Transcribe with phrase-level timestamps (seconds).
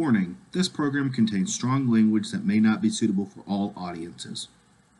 [0.00, 4.48] Warning this program contains strong language that may not be suitable for all audiences.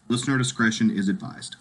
[0.08, 1.56] Listener discretion is advised.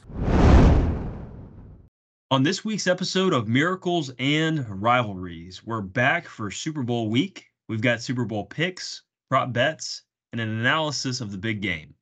[2.31, 7.45] On this week's episode of Miracles and Rivalries, we're back for Super Bowl week.
[7.69, 10.01] We've got Super Bowl picks, prop bets,
[10.33, 11.93] and an analysis of the big game.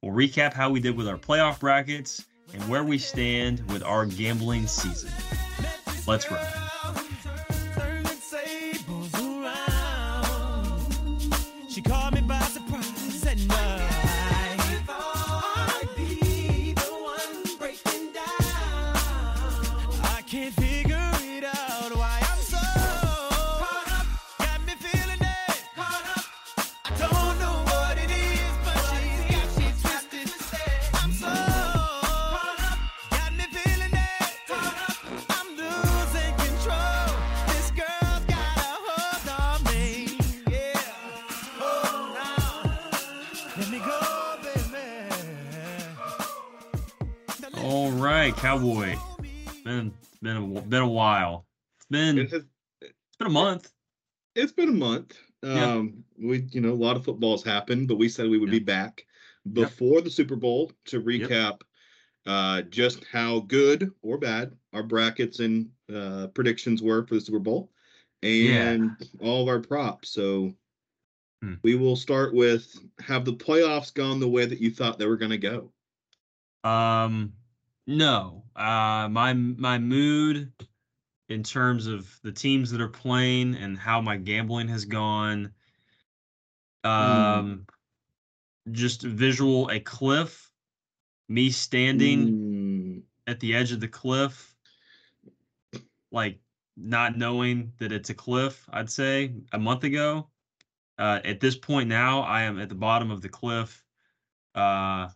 [0.00, 4.06] We'll recap how we did with our playoff brackets and where we stand with our
[4.06, 5.10] gambling season.
[6.06, 6.63] Let's ride.
[48.54, 48.94] Cowboy.
[49.64, 51.44] Been been a, been a while.
[51.78, 52.30] It's been it's
[53.18, 53.72] been a month.
[54.36, 55.18] it's been a month.
[55.42, 55.72] Yeah.
[55.72, 58.60] Um, we, you know, a lot of footballs happened, but we said we would Yeah.
[58.60, 59.06] be back
[59.54, 61.62] before the Super Bowl to recap
[62.26, 67.40] uh, just how good or bad our brackets and uh, predictions were for the Super
[67.40, 67.72] Bowl
[68.22, 70.10] and all of our props.
[70.10, 70.54] So
[71.42, 71.54] Hmm.
[71.64, 75.16] we will start with have the playoffs gone the way that you thought they were
[75.16, 75.72] going to go?
[76.62, 77.32] Um,
[77.86, 78.44] no.
[78.56, 80.52] Uh, my my mood
[81.28, 85.54] in terms of the teams that are playing and how my gambling has gone.
[86.84, 87.66] Um,
[88.70, 90.50] just visual a cliff,
[91.28, 94.56] me standing Mm, at the edge of the cliff,
[96.10, 96.40] like
[96.76, 98.68] not knowing that it's a cliff.
[98.72, 100.30] I'd say a month ago.
[100.98, 103.84] Uh, at this point now, I am at the bottom of the cliff.
[104.54, 105.10] Uh,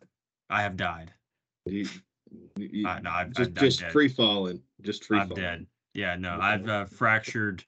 [0.50, 1.14] I have died.
[2.56, 5.42] You- I, no, I've, just I've, just I'm free falling, just free I'm falling.
[5.42, 5.66] dead.
[5.94, 7.64] Yeah, no, I've uh, fractured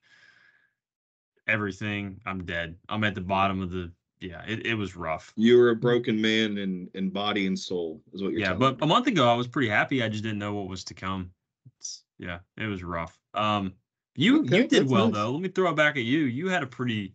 [1.46, 2.20] everything.
[2.26, 2.76] I'm dead.
[2.88, 3.92] I'm at the bottom of the.
[4.20, 5.32] Yeah, it, it was rough.
[5.36, 8.76] You were a broken man in in body and soul, is what you're Yeah, but
[8.76, 8.78] me.
[8.82, 10.02] a month ago I was pretty happy.
[10.02, 11.30] I just didn't know what was to come.
[11.78, 13.18] It's, yeah, it was rough.
[13.32, 13.72] Um,
[14.14, 15.14] you Okay, you did well nice.
[15.14, 15.32] though.
[15.32, 16.20] Let me throw it back at you.
[16.20, 17.14] You had a pretty.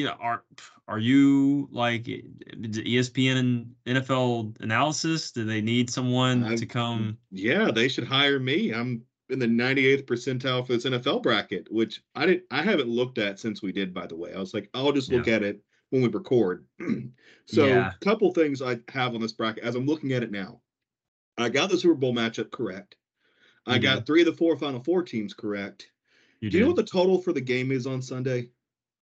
[0.00, 0.44] You know, are
[0.88, 2.22] are you like eh,
[2.54, 5.30] ESPN and NFL analysis?
[5.30, 7.18] Do they need someone I've- to come?
[7.30, 8.72] Yeah, they should hire me.
[8.72, 13.18] I'm in the 98th percentile for this NFL bracket, which I didn't I haven't looked
[13.18, 14.32] at since we did, by the way.
[14.32, 15.60] I was like, I'll just look at it
[15.90, 16.64] when we record.
[17.46, 17.92] so Yeah.
[17.94, 20.62] a couple things I have on this bracket as I'm looking at it now.
[21.36, 22.96] I got the Super Bowl matchup correct.
[23.66, 24.04] I got mm-hmm.
[24.06, 25.90] three of the four final four teams correct.
[26.40, 28.48] You Do you know what the total for the game is on Sunday?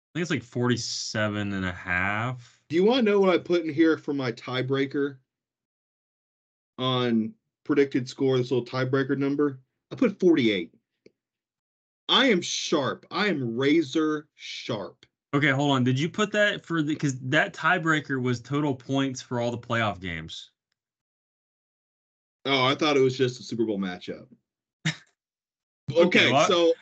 [0.09, 2.59] I think it's like 47 and a half.
[2.70, 5.18] Do you want to know what I put in here for my tiebreaker
[6.80, 7.34] on
[7.64, 9.59] predicted score, this little tiebreaker number?
[9.92, 10.74] I put 48.
[12.09, 13.06] I am sharp.
[13.12, 15.06] I am razor sharp.
[15.36, 15.84] Okay, hold on.
[15.84, 19.59] Did you put that for the because that tiebreaker was total points for all the
[19.59, 20.50] playoff games?
[22.46, 24.26] Oh, I thought it was just a Super Bowl matchup.
[25.95, 26.73] Okay, so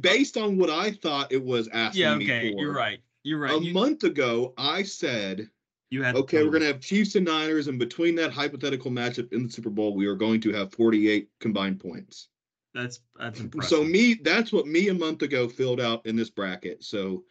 [0.00, 3.00] based on what I thought it was asking Yeah, me okay, for, you're right.
[3.22, 3.54] You're right.
[3.54, 5.48] A you, month ago, I said,
[5.90, 9.32] you had okay, we're going to have Chiefs and Niners, and between that hypothetical matchup
[9.32, 12.28] in the Super Bowl, we are going to have 48 combined points.
[12.74, 13.78] That's that's impressive.
[13.78, 16.84] So me, that's what me a month ago filled out in this bracket.
[16.84, 17.24] So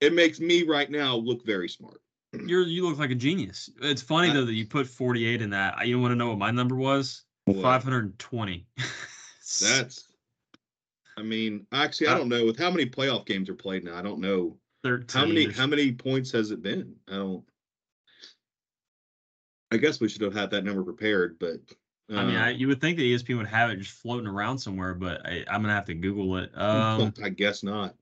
[0.00, 2.00] it makes me right now look very smart.
[2.46, 3.70] you're you look like a genius.
[3.80, 5.86] It's funny I- though that you put 48 in that.
[5.86, 7.24] You want to know what my number was?
[7.44, 7.62] What?
[7.62, 8.66] 520.
[9.60, 10.08] That's,
[11.22, 13.96] I mean, actually, I don't know with how many playoff games are played now.
[13.96, 15.20] I don't know 13.
[15.20, 16.96] how many how many points has it been.
[17.08, 17.44] I don't.
[19.70, 21.60] I guess we should have had that number prepared, but
[22.10, 24.94] I mean, I, you would think that ESPN would have it just floating around somewhere,
[24.94, 26.50] but I, I'm gonna have to Google it.
[26.56, 27.94] Um, I guess not.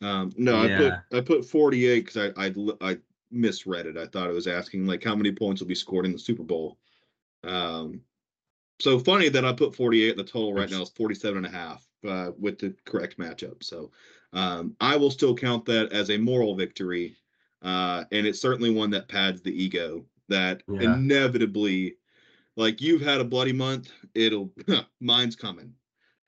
[0.00, 1.00] Um, no, yeah.
[1.10, 2.98] I put I put 48 because I I
[3.32, 3.98] misread it.
[3.98, 6.44] I thought it was asking like how many points will be scored in the Super
[6.44, 6.78] Bowl.
[7.42, 8.00] Um,
[8.80, 10.16] so funny that I put 48.
[10.16, 13.62] The total right now is 47 and a half uh, with the correct matchup.
[13.62, 13.90] So
[14.32, 17.16] um, I will still count that as a moral victory,
[17.62, 20.94] uh, and it's certainly one that pads the ego that Yeah.
[20.94, 21.96] inevitably,
[22.56, 24.52] like you've had a bloody month, it'll
[25.00, 25.74] mine's coming,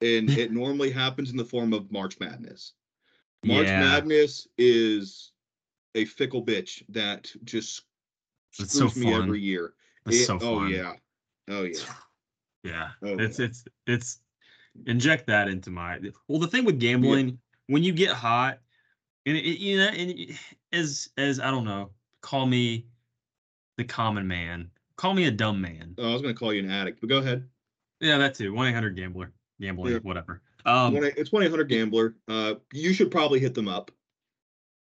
[0.01, 2.73] and it normally happens in the form of March Madness.
[3.45, 3.81] March Yeah.
[3.81, 5.33] Madness is
[5.95, 7.83] a fickle bitch that just
[8.59, 9.75] It's so screws me every year.
[10.07, 10.95] It- so oh yeah,
[11.49, 11.79] oh yeah.
[12.63, 12.91] Yeah.
[13.03, 13.47] Oh, it's yeah.
[13.47, 14.19] it's it's
[14.87, 15.99] inject that into my
[16.29, 18.59] well the thing with gambling when you get hot
[19.27, 20.37] and it, you know and it-
[20.73, 21.91] as as I don't know,
[22.23, 22.87] call me
[23.77, 24.71] the common man.
[24.97, 25.95] Call me a dumb man.
[25.99, 27.47] Oh, I was going to call you an addict, but go ahead.
[28.01, 28.55] Yeah, that too.
[28.55, 29.99] One eight hundred gambler, gambling, Yeah.
[29.99, 30.41] whatever.
[30.65, 32.15] Um, it's one eight hundred gambler.
[32.29, 33.91] Uh, you should probably hit them up.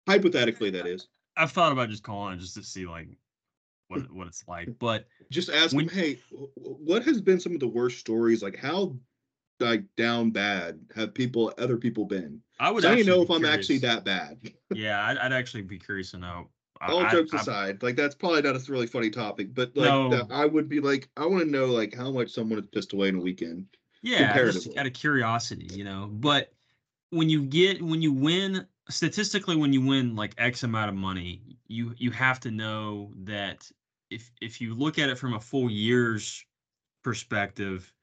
[0.08, 1.08] Hypothetically, that is.
[1.38, 3.10] I've thought about just calling it just to see like
[3.88, 7.40] what what it's like, but Just ask When- them, hey, wh- wh- what has been
[7.40, 8.42] some of the worst stories?
[8.44, 8.96] Like how
[9.60, 12.42] like down bad have people other people been?
[12.60, 12.84] I would.
[12.84, 14.38] So I don't know if I'm actually that bad.
[14.74, 16.50] Yeah, I'd, I'd actually be curious to know.
[16.82, 19.90] All I- jokes I- aside, like that's probably not a really funny topic, but like
[19.90, 20.10] No.
[20.10, 22.94] that- I would be like, I want to know like how much someone is pissed
[22.94, 23.66] away in a weekend.
[24.02, 26.10] yeah, just out of curiosity, you know.
[26.12, 26.52] But
[27.12, 31.58] when you get when you win statistically, when you win like X amount of money,
[31.68, 33.70] you you have to know that
[34.10, 36.46] if if you look at it from a full year's
[37.04, 37.94] perspective,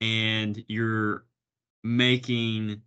[0.00, 1.26] and you're
[1.84, 2.82] making,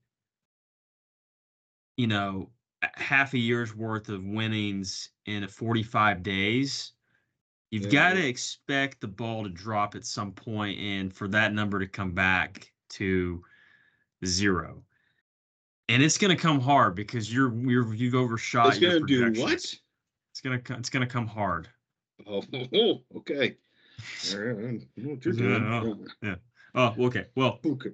[1.97, 2.51] you know,
[2.95, 6.93] half a year's worth of winnings in a 45 days.
[7.71, 7.89] You've Yeah.
[7.89, 11.87] got to expect the ball to drop at some point and for that number to
[11.87, 13.43] come back to
[14.25, 14.85] zero.
[15.89, 19.53] And it's going to come hard because you're you're you've overshot It's gonna do what?
[19.53, 19.81] It's
[20.43, 21.67] going to it's going to come hard.
[22.27, 22.43] Oh,
[23.17, 23.57] okay.
[24.33, 26.35] All right, I know what you're Yeah.
[26.75, 27.25] Oh, okay.
[27.35, 27.89] Well, Okay.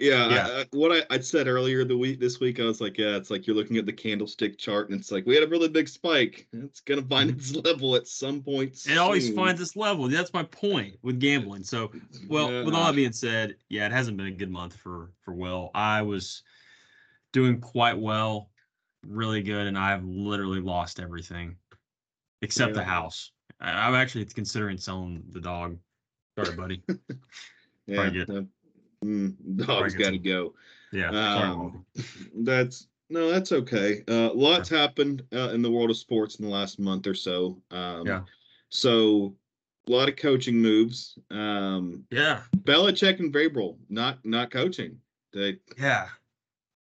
[0.00, 0.46] Yeah, Yeah.
[0.48, 3.30] I, what I, I said earlier the week this week, I was like, yeah, it's
[3.30, 5.88] like you're looking at the candlestick chart, and it's like we had a really big
[5.88, 6.48] spike.
[6.52, 8.72] It's gonna find its level at some point.
[8.72, 8.92] Mm-hmm.
[8.92, 10.08] it always finds its level.
[10.08, 11.64] That's my point with gambling.
[11.64, 11.92] So,
[12.28, 15.32] well, with all that being said, yeah, it hasn't been a good month for for
[15.34, 15.70] Will.
[15.74, 16.42] I was
[17.32, 18.50] doing quite well,
[19.06, 21.56] really good, and I've literally lost everything
[22.42, 23.32] except the house.
[23.60, 25.78] I, I'm actually considering selling the dog.
[26.38, 26.82] Sorry, buddy.
[27.86, 28.42] yeah, uh,
[29.04, 30.54] mm, dog's got to go.
[30.92, 31.10] Yeah.
[31.10, 31.84] Um,
[32.34, 34.04] That's no, that's okay.
[34.06, 37.60] Uh, lots happened uh, in the world of sports in the last month or so.
[37.72, 38.20] Um, Yeah.
[38.68, 39.34] So
[39.88, 41.18] a lot of coaching moves.
[41.32, 42.42] Um, yeah.
[42.58, 44.96] Belichick and Vrabel not not coaching.
[45.32, 46.08] They Yeah.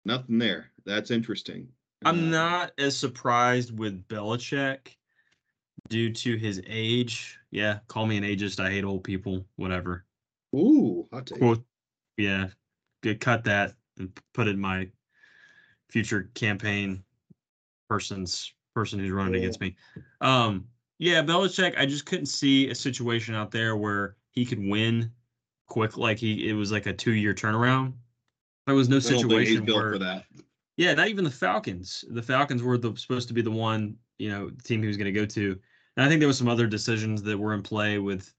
[0.05, 0.71] Nothing there.
[0.85, 1.67] That's interesting.
[2.03, 4.95] I'm Uh, not as surprised with Belichick
[5.89, 7.37] due to his age.
[7.51, 8.59] Yeah, call me an ageist.
[8.59, 9.45] I hate old people.
[9.55, 10.05] Whatever.
[10.55, 11.39] Ooh, hot take.
[11.39, 11.63] Quote.
[12.17, 12.49] Yeah,
[13.01, 13.19] good.
[13.19, 14.89] Cut that and put it in my
[15.89, 17.03] future campaign
[17.89, 19.75] person's person who's running against me.
[20.21, 20.67] Um,
[20.97, 21.77] yeah, Belichick.
[21.77, 25.11] I just couldn't see a situation out there where he could win
[25.67, 25.97] quick.
[25.97, 27.93] Like he, it was like a two year turnaround.
[28.65, 30.25] There was no I don't think he's situation built where for that.
[30.77, 32.05] yeah, not even the Falcons.
[32.09, 35.11] The Falcons were the, supposed to be the one, you know, team he was going
[35.13, 35.57] to go to.
[35.97, 38.33] And I think there was some other decisions that were in play with,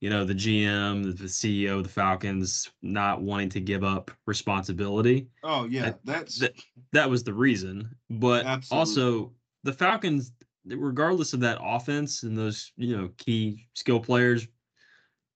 [0.00, 5.28] you know, the GM, the, CEO of the Falcons not wanting to give up responsibility.
[5.42, 6.54] Oh yeah, That- that's that-
[6.92, 7.94] That was the reason.
[8.10, 8.78] But Absolutely.
[8.78, 9.32] also,
[9.64, 10.32] the Falcons,
[10.66, 14.46] regardless of that offense and those, you know, key skill players,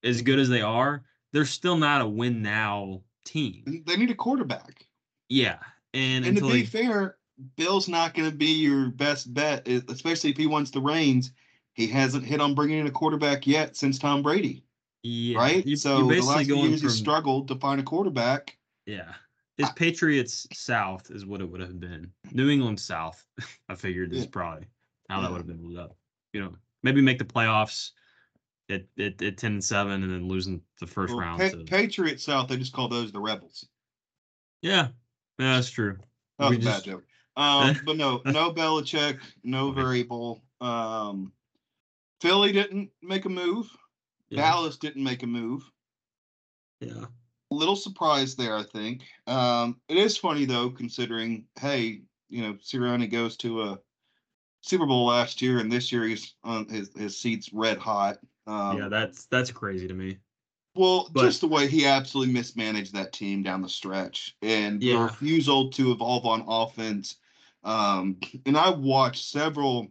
[0.04, 1.02] as good as they are,
[1.32, 3.84] they're still not a win now team.
[3.86, 4.84] they need a quarterback.
[5.28, 5.58] Yeah.
[5.94, 7.16] And, And to be they, fair,
[7.56, 11.32] Bill's not going to be your best bet, especially if he wants the reins.
[11.74, 14.64] He hasn't hit on bringing in a quarterback yet since Tom Brady,
[15.04, 15.64] yeah, right?
[15.64, 18.56] you- so the last few years from he struggled to find a quarterback.
[18.86, 19.12] Yeah.
[19.58, 22.12] It's Patriots South is what it would have been.
[22.32, 23.24] New England South,
[23.68, 24.30] I figured is Yeah.
[24.32, 24.66] probably
[25.08, 25.96] how that would have been moved up.
[26.32, 27.90] You know, maybe make the playoffs
[28.70, 31.40] at, at, at 10 and 7 and then losing the first Well, round.
[31.40, 33.66] Pa- to- Patriots South, they just call those the Rebels.
[34.62, 34.88] yeah.
[35.40, 35.96] Yeah, that's true.
[36.40, 37.04] That was We a bad joke.
[37.36, 40.40] Um, but no, no Belichick, no Vrabel.
[40.60, 41.32] Um,
[42.20, 43.70] Philly didn't make a move.
[44.30, 44.42] Yeah.
[44.42, 45.62] Dallas didn't make a move.
[46.80, 47.04] Yeah.
[47.50, 49.02] a little surprise there, I think.
[49.28, 53.78] Um, it is funny though, considering, hey, you know, Sirianni goes to a
[54.62, 58.18] Super Bowl last year, and this year he's on his his seat's red hot.
[58.48, 60.18] Um, yeah, that's that's crazy to me.
[60.74, 64.96] well, but- just the way he absolutely mismanaged that team down the stretch, and the
[64.96, 67.16] refusal to evolve on offense.
[67.64, 69.88] Um, and I watched several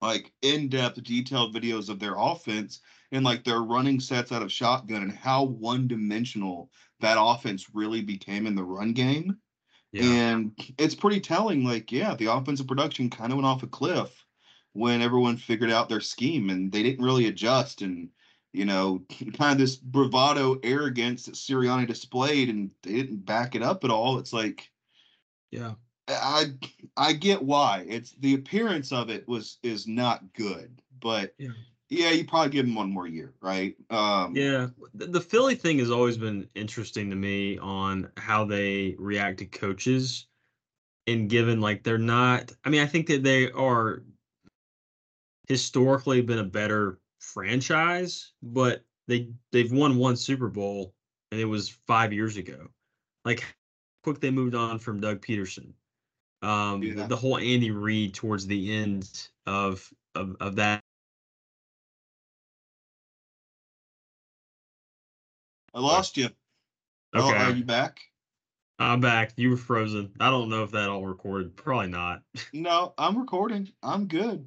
[0.00, 2.80] like in-depth, detailed videos of their offense
[3.12, 6.70] and like their running sets out of shotgun and how one-dimensional
[7.00, 9.36] that offense really became in the run game.
[9.92, 10.04] Yeah.
[10.04, 11.64] And it's pretty telling.
[11.64, 14.24] Like, yeah, the offensive production kind of went off a cliff
[14.72, 17.82] when everyone figured out their scheme and they didn't really adjust.
[17.82, 18.10] And,
[18.52, 23.62] you know, kind of this bravado arrogance that Sirianni displayed and they didn't back it
[23.62, 24.18] up at all.
[24.18, 24.70] It's like,
[25.50, 25.74] yeah.
[26.08, 26.46] I
[26.96, 27.84] I get why.
[27.88, 31.50] It's the appearance of it was is not good, but Yeah.
[31.88, 33.76] yeah, you probably give him one more year, right?
[33.90, 38.96] Um, Yeah, the, the Philly thing has always been interesting to me on how they
[38.98, 40.26] react to coaches.
[41.06, 44.04] and given like they're not I mean, I think that they are
[45.50, 50.94] historically been a better franchise, but they they've won one Super Bowl
[51.32, 52.68] and it was 5 years ago.
[53.24, 53.44] Like
[54.04, 55.72] quick they moved on from Doug Pederson.
[56.42, 57.06] Um the- Yeah.
[57.08, 60.80] the whole Andy Reid towards the end of of, of that
[65.74, 66.28] I lost you.
[67.12, 67.38] Oh, Okay.
[67.38, 68.00] are you back?
[68.78, 69.32] I'm back.
[69.36, 70.12] You were frozen.
[70.20, 71.56] I don't know if that all recorded.
[71.56, 72.22] Probably not.
[72.52, 73.72] No, I'm recording.
[73.82, 74.46] I'm good.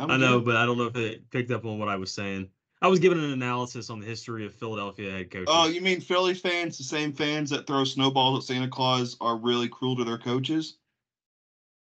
[0.00, 0.46] I'm I know, good.
[0.46, 2.48] but I don't know if it picked up on what I was saying.
[2.82, 5.48] I was giving an analysis on the history of Philadelphia head coaches.
[5.54, 9.36] Oh, you mean Philly fans, the same fans that throw snowballs at Santa Claus, are
[9.36, 10.78] really cruel to their coaches?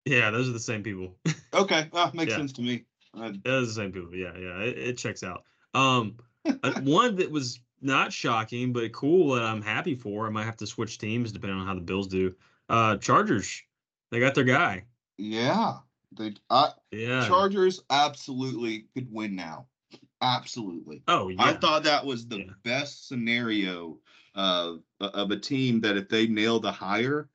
[0.05, 1.15] yeah, those are the same people.
[1.53, 2.37] Okay, ah, makes Yeah.
[2.37, 2.85] sense to me.
[3.13, 4.13] Uh, those are the same people.
[4.15, 5.43] Yeah, yeah, it, it checks out.
[5.73, 6.17] Um,
[6.63, 10.27] uh, one that was not shocking but cool that I'm happy for.
[10.27, 12.35] I might have to switch teams depending on how the Bills do.
[12.67, 13.63] Uh, Chargers,
[14.11, 14.83] they got their guy.
[15.17, 15.79] yeah,
[16.11, 17.27] they I, uh, Yeah.
[17.27, 19.67] Chargers absolutely could win now.
[20.21, 21.01] Absolutely.
[21.07, 21.41] oh yeah.
[21.41, 22.51] I thought that was the Yeah.
[22.63, 23.99] best scenario
[24.35, 27.29] of uh, of a team that if they nail the hire,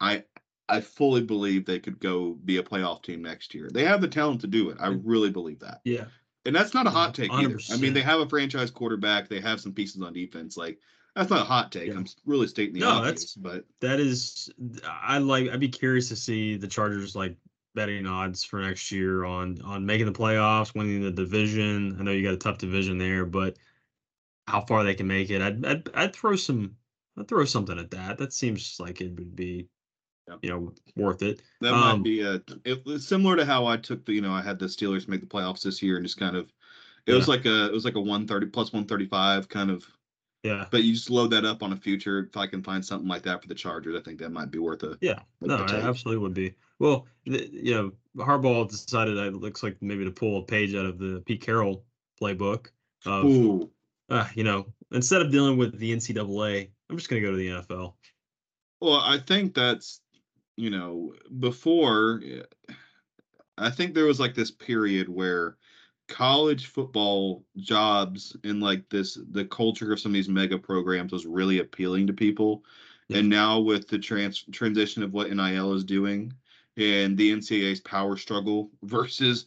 [0.00, 0.24] I
[0.68, 3.68] I fully believe they could go be a playoff team next year.
[3.72, 4.78] They have the talent to do it.
[4.80, 5.00] I mm.
[5.04, 5.80] really believe that.
[5.84, 6.04] yeah.
[6.46, 7.60] And that's not a hot take either.
[7.70, 9.28] I mean, they have a franchise quarterback.
[9.28, 10.56] They have some pieces on defense.
[10.56, 10.78] Like
[11.14, 11.88] that's not a hot take.
[11.88, 11.96] Yeah.
[11.96, 13.34] I'm really stating the No, obvious.
[13.34, 14.48] But That is,
[14.84, 15.50] I like.
[15.50, 17.36] I'd be curious to see the Chargers like
[17.74, 21.96] betting odds for next year on on making the playoffs, winning the division.
[21.98, 23.58] I know you got a tough division there, but
[24.46, 26.76] how far they can make it, I'd I'd, I'd throw some.
[27.18, 28.18] I'd throw something at that.
[28.18, 29.68] That seems like it would be,
[30.28, 30.40] Yep.
[30.42, 31.42] you know, worth it.
[31.60, 34.32] that Um, might be a it was similar to how I took the you know
[34.32, 36.52] I had the Steelers make the playoffs this year and just kind of
[37.06, 39.86] it was like a it was like a 130 plus 135 kind of
[40.42, 43.08] Yeah, but you just load that up on a future if I can find something
[43.08, 45.20] like that for the Chargers I think that might be worth a yeah.
[45.40, 46.54] No, it absolutely would be.
[46.78, 47.92] Well, the, you know,
[48.24, 51.84] Harbaugh decided it looks like maybe to pull a page out of the Pete Carroll
[52.20, 52.68] playbook
[53.04, 53.70] of Ooh.
[54.08, 57.48] uh, you know, instead of dealing with the NCAA, I'm just gonna go to the
[57.48, 57.94] NFL.
[58.80, 60.00] Well, I think that's,
[60.56, 62.22] you know, before,
[63.58, 65.58] I think there was like this period where
[66.10, 71.24] college football jobs and like this, the culture of some of these mega programs was
[71.24, 72.64] really appealing to people.
[73.08, 73.18] Yeah.
[73.18, 76.34] And now with the trans transition of what NIL is doing
[76.76, 79.46] and the NCAA's power struggle versus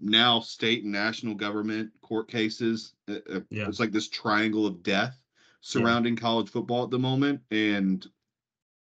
[0.00, 3.68] now state and national government court cases, uh, uh, Yeah.
[3.68, 5.18] it's like this triangle of death
[5.60, 7.40] surrounding college football at the moment.
[7.50, 8.06] And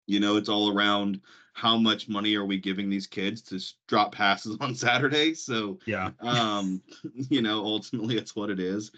[0.06, 1.20] you know, it's all around
[1.54, 5.34] how much money are we giving these kids to drop passes on Saturday.
[5.34, 6.82] So, Yeah, um,
[7.14, 8.92] you know, ultimately, it's what it is.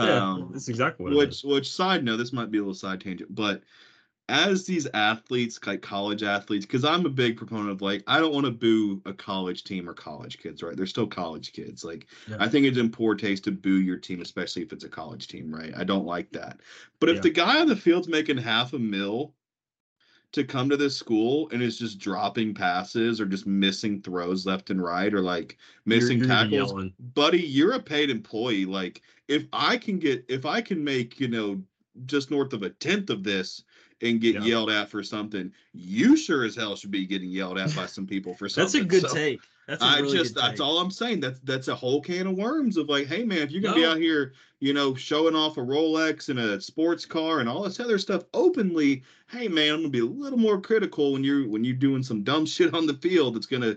[0.00, 1.12] yeah, Um, that's exactly what.
[1.16, 1.44] which, is.
[1.44, 3.62] which side note, this might be a little side tangent, but
[4.28, 8.32] as these athletes, like college athletes, because I'm a big proponent of like, I don't
[8.32, 10.76] want to boo a college team or college kids, right?
[10.76, 11.82] They're still college kids.
[11.82, 12.36] Like, Yeah.
[12.38, 15.26] I think it's in poor taste to boo your team, especially if it's a college
[15.26, 15.74] team, right?
[15.76, 16.60] I don't like that.
[17.00, 17.22] But if Yeah.
[17.22, 19.34] the guy on the field's making half a mil
[20.32, 24.70] to come to this school and is just dropping passes or just missing throws left
[24.70, 26.94] and right or like You're- missing you're tackles, yelling.
[27.14, 28.64] buddy, you're a paid employee.
[28.64, 31.60] Like if I can get if I can make, you know,
[32.06, 33.64] just north of a tenth of this
[34.02, 34.44] and get Yeah.
[34.44, 38.06] yelled at for something, you sure as hell should be getting yelled at by some
[38.06, 38.82] people for something.
[38.82, 39.40] That's a good So- take.
[39.70, 41.20] That's I really just that's all I'm saying.
[41.20, 43.84] That's that's a whole can of worms of like, hey man, if you're gonna be
[43.86, 47.78] out here, you know, showing off a Rolex and a sports car and all this
[47.78, 51.62] other stuff openly, hey man, I'm gonna be a little more critical when you're when
[51.62, 53.76] you're doing some dumb shit on the field that's gonna,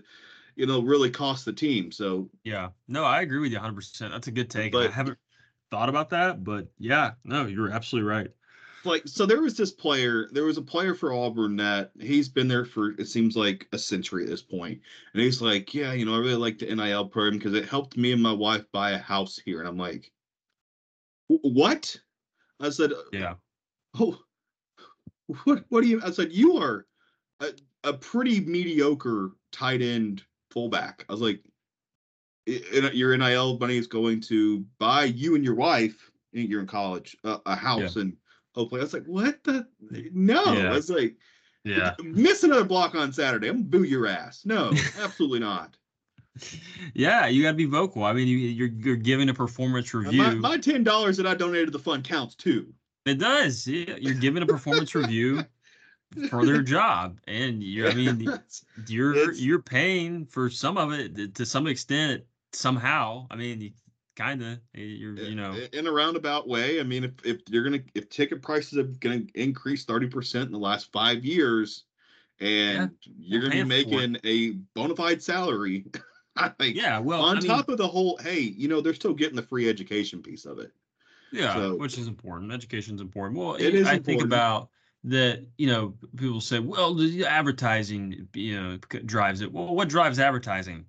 [0.56, 1.92] you know, really cost the team.
[1.92, 3.76] So Yeah, no, I agree with you 100.
[3.76, 4.74] percent That's a good take.
[4.74, 5.20] and I haven't
[5.70, 8.32] thought about that, but yeah, no, you're absolutely right.
[8.86, 12.48] Like so there was this player there was a player for auburn that he's been
[12.48, 14.82] there for it seems like a century at this point.
[15.14, 17.98] And he's like yeah you know i really like the nil program because it helped
[17.98, 19.60] me and my wife buy a house here.
[19.60, 20.12] And i'm like
[21.28, 21.98] what?
[22.60, 23.36] I said Yeah,
[24.00, 24.20] oh
[25.46, 26.86] what what do you i said you are
[27.40, 27.48] a,
[27.86, 31.06] a pretty mediocre tight end fullback.
[31.10, 31.42] I was like
[32.48, 36.68] "I- I- your nil money is going to buy you and your wife you're in
[36.68, 38.18] college uh, a house and
[38.56, 39.68] hopefully i was like what the
[40.14, 40.70] no Yeah.
[40.72, 41.16] i was like
[41.66, 45.78] yeah, miss another block on saturday i'm gonna boo your ass no absolutely not
[46.96, 47.28] yeah.
[47.28, 48.04] You got to be vocal.
[48.04, 50.18] I mean, you, you're you're giving a performance review.
[50.18, 52.74] my, my ten dollars that i donated to the fund counts too
[53.06, 53.68] It does.
[53.68, 55.44] Yeah, you're giving a performance review
[56.32, 57.88] for their job, and you.
[57.88, 58.28] I mean,
[58.88, 63.28] you're It's- you're paying for some of it to- some extent somehow.
[63.30, 63.72] I mean,
[64.16, 67.82] kind of you're you know in a roundabout way i mean if, if you're gonna
[67.96, 71.86] if ticket prices are gonna increase 30% in the last five years
[72.40, 74.10] and you're gonna be paying for it.
[74.12, 75.86] making a bona fide salary.
[76.60, 79.14] like, Yeah, well, on I mean, top of the whole, hey, you know, they're still
[79.14, 80.72] getting the free education piece of it.
[81.32, 82.52] yeah, so- which is important.
[82.52, 83.40] Education's important.
[83.40, 84.70] Well, It is I think about
[85.06, 85.46] that.
[85.58, 90.86] You know, people say, "Well, the advertising, you know, drives it." Well, what drives advertising?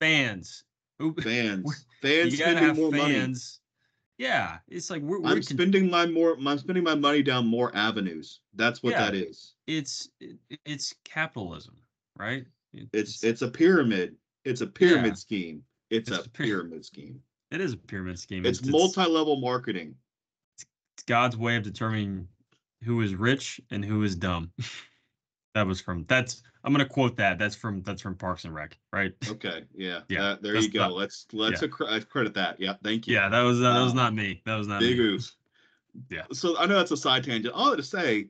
[0.00, 0.64] Fans.
[1.22, 3.14] Fans, fans you gotta have more money.
[3.14, 3.60] fans.
[4.18, 7.74] Yeah, it's like we're, we're I'm spending my more, I'm spending my money down more
[7.76, 8.40] avenues.
[8.54, 9.10] That's what Yeah.
[9.10, 9.54] that is.
[9.66, 10.08] it's
[10.64, 11.76] it's capitalism,
[12.18, 12.46] right?
[12.72, 14.16] It- It's it's a pyramid.
[14.44, 15.14] It's a pyramid Yeah.
[15.14, 15.62] scheme.
[15.90, 17.20] It's, It's a a pyra- pyramid scheme.
[17.50, 18.44] it is a pyramid scheme.
[18.46, 19.94] It's multi-level marketing.
[20.56, 22.26] it's God's way of determining
[22.84, 24.50] who is rich and who is dumb.
[25.56, 27.38] that was from that's I'm gonna quote that.
[27.38, 29.12] That's from that's from Parks and Rec, right?
[29.30, 30.80] Okay, yeah, Yeah, uh, there you go.
[30.80, 31.68] not- let's let's yeah.
[31.86, 32.60] uh, credit that.
[32.60, 33.14] Yeah, thank you.
[33.14, 34.42] Yeah, that was that was not me.
[34.44, 35.04] That was not Big me.
[35.04, 35.32] oof.
[36.10, 36.24] Yeah.
[36.32, 37.54] So I know that's a side tangent.
[37.54, 38.28] All to say,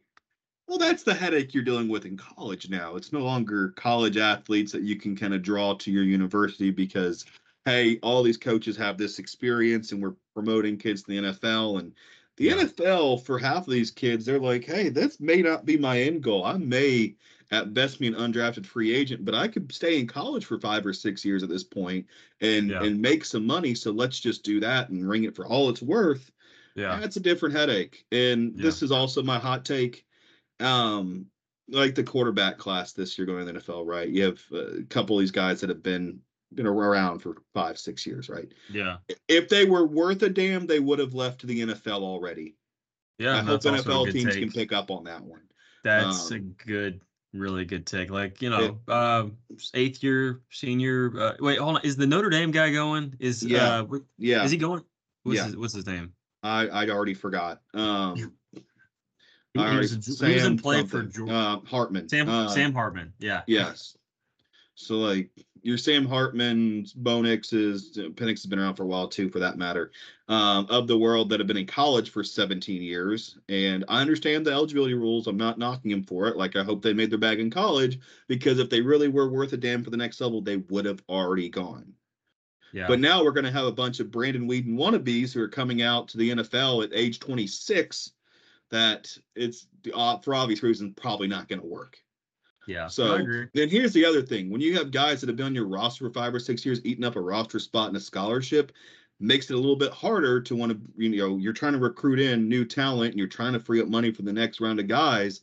[0.68, 2.94] well, that's the headache you're dealing with in college now.
[2.94, 7.24] It's no longer college athletes that you can kind of draw to your university because,
[7.64, 11.80] hey, all these coaches have this experience and we're promoting kids to the NFL.
[11.80, 11.92] And
[12.36, 12.54] the Yeah.
[12.56, 16.22] NFL, for half of these kids, they're like, hey, this may not be my end
[16.22, 16.44] goal.
[16.44, 17.16] I may
[17.50, 20.84] at best be an undrafted free agent, but I could stay in college for five
[20.84, 22.06] or six years at this point
[22.40, 22.82] and Yeah.
[22.82, 23.74] and make some money.
[23.74, 26.30] So let's just do that and ring it for all it's worth.
[26.74, 26.98] Yeah.
[27.00, 28.04] That's a different headache.
[28.12, 30.04] And this is also my hot take.
[30.60, 31.26] Um,
[31.68, 34.08] like the quarterback class this year going to the NFL, right?
[34.08, 36.20] You have a couple of these guys that have been
[36.56, 38.48] been around for five, six years, right?
[38.70, 38.96] Yeah.
[39.28, 42.56] If they were worth a damn, they would have left the NFL already.
[43.18, 43.36] Yeah.
[43.36, 44.42] I hope a NFL teams take.
[44.42, 45.42] can pick up on that one.
[45.84, 47.00] That's a um, good,
[47.32, 48.10] really good take.
[48.10, 49.26] Like, you know, uh
[49.74, 51.82] eighth year, senior uh wait, hold on.
[51.84, 53.14] Is the Notre Dame guy going?
[53.20, 53.80] Is Yeah.
[53.80, 54.82] uh Yeah, is he going?
[55.22, 55.46] What's Yeah.
[55.46, 56.12] his what's his name?
[56.42, 57.60] I I'd already forgot.
[57.74, 58.32] Um,
[59.54, 61.26] He, I he was, a, he was in play for something.
[61.26, 61.32] Georgia.
[61.34, 62.08] uh, Hartman.
[62.10, 63.14] Sam Uh, Sam Hartman.
[63.18, 63.42] Yeah.
[63.46, 63.96] Yes.
[64.76, 65.30] So like
[65.62, 69.58] your Sam Hartman's, Bo Nix's, Penix has been around for a while too, for that
[69.58, 69.90] matter,
[70.28, 73.38] um, of the world that have been in college for 17 years.
[73.48, 75.26] And I understand the eligibility rules.
[75.26, 76.36] I'm not knocking them for it.
[76.36, 77.98] Like I hope they made their bag in college
[78.28, 81.02] because if they really were worth a damn for the next level, they would have
[81.08, 81.94] already gone.
[82.72, 82.86] Yeah.
[82.86, 85.82] But now we're going to have a bunch of Brandon Weeden wannabes who are coming
[85.82, 88.12] out to the NFL at age 26.
[88.70, 91.98] That it's uh, for obvious reasons probably not going to work.
[92.66, 92.88] Yeah.
[92.88, 93.18] So
[93.54, 96.06] then here's the other thing: when you have guys that have been on your roster
[96.06, 98.72] for five or six years, eating up a roster spot in a scholarship,
[99.20, 102.20] makes it a little bit harder to want to, you know, you're trying to recruit
[102.20, 104.88] in new talent and you're trying to free up money for the next round of
[104.88, 105.40] guys.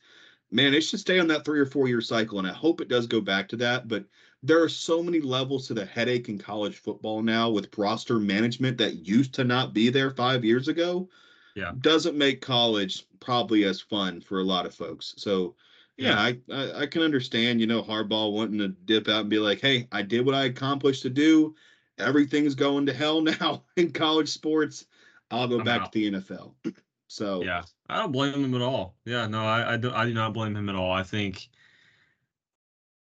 [0.51, 2.88] Man, it should stay on that three or four year cycle, and I hope it
[2.88, 3.88] does go back to that.
[3.88, 4.05] But
[4.43, 8.77] there are so many levels to the headache in college football now with roster management
[8.77, 11.09] that used to not be there five years ago.
[11.55, 11.73] Yeah.
[11.81, 15.13] doesn't make college probably as fun for a lot of folks.
[15.17, 15.55] So
[15.97, 19.39] yeah, I, I I can understand, you know, Harbaugh wanting to dip out and be
[19.39, 21.56] like, "Hey, I did what I accomplished to do.
[21.99, 24.86] Everything's going to hell now in college sports.
[25.32, 26.53] I'll go I'm back out." to the NFL."
[27.08, 28.95] So Yeah, I don't blame him at all.
[29.06, 29.91] Yeah, no, I, I do.
[29.91, 30.91] I do not blame him at all.
[30.91, 31.47] I think,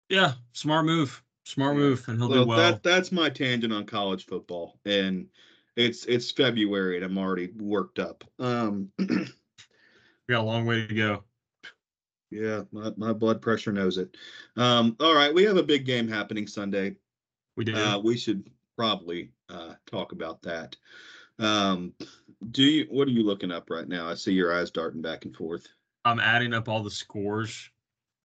[0.08, 2.58] yeah, smart move, smart move, and he'll well, do well.
[2.58, 5.28] that that's my tangent on college football, and
[5.78, 8.24] it's it's February and I'm already worked up.
[8.40, 9.28] Um, we
[10.30, 11.24] got a long way to go.
[12.30, 14.16] Yeah, my, my blood pressure knows it.
[14.56, 16.96] Um, all right, we have a big game happening Sunday.
[17.56, 17.76] We did.
[17.76, 20.76] Uh, we should probably uh, talk about that.
[21.40, 21.94] Um,
[22.52, 22.88] do you?
[22.90, 24.08] What are you looking up right now?
[24.10, 25.68] I see your eyes darting back and forth.
[26.06, 27.70] I'm adding up all the scores.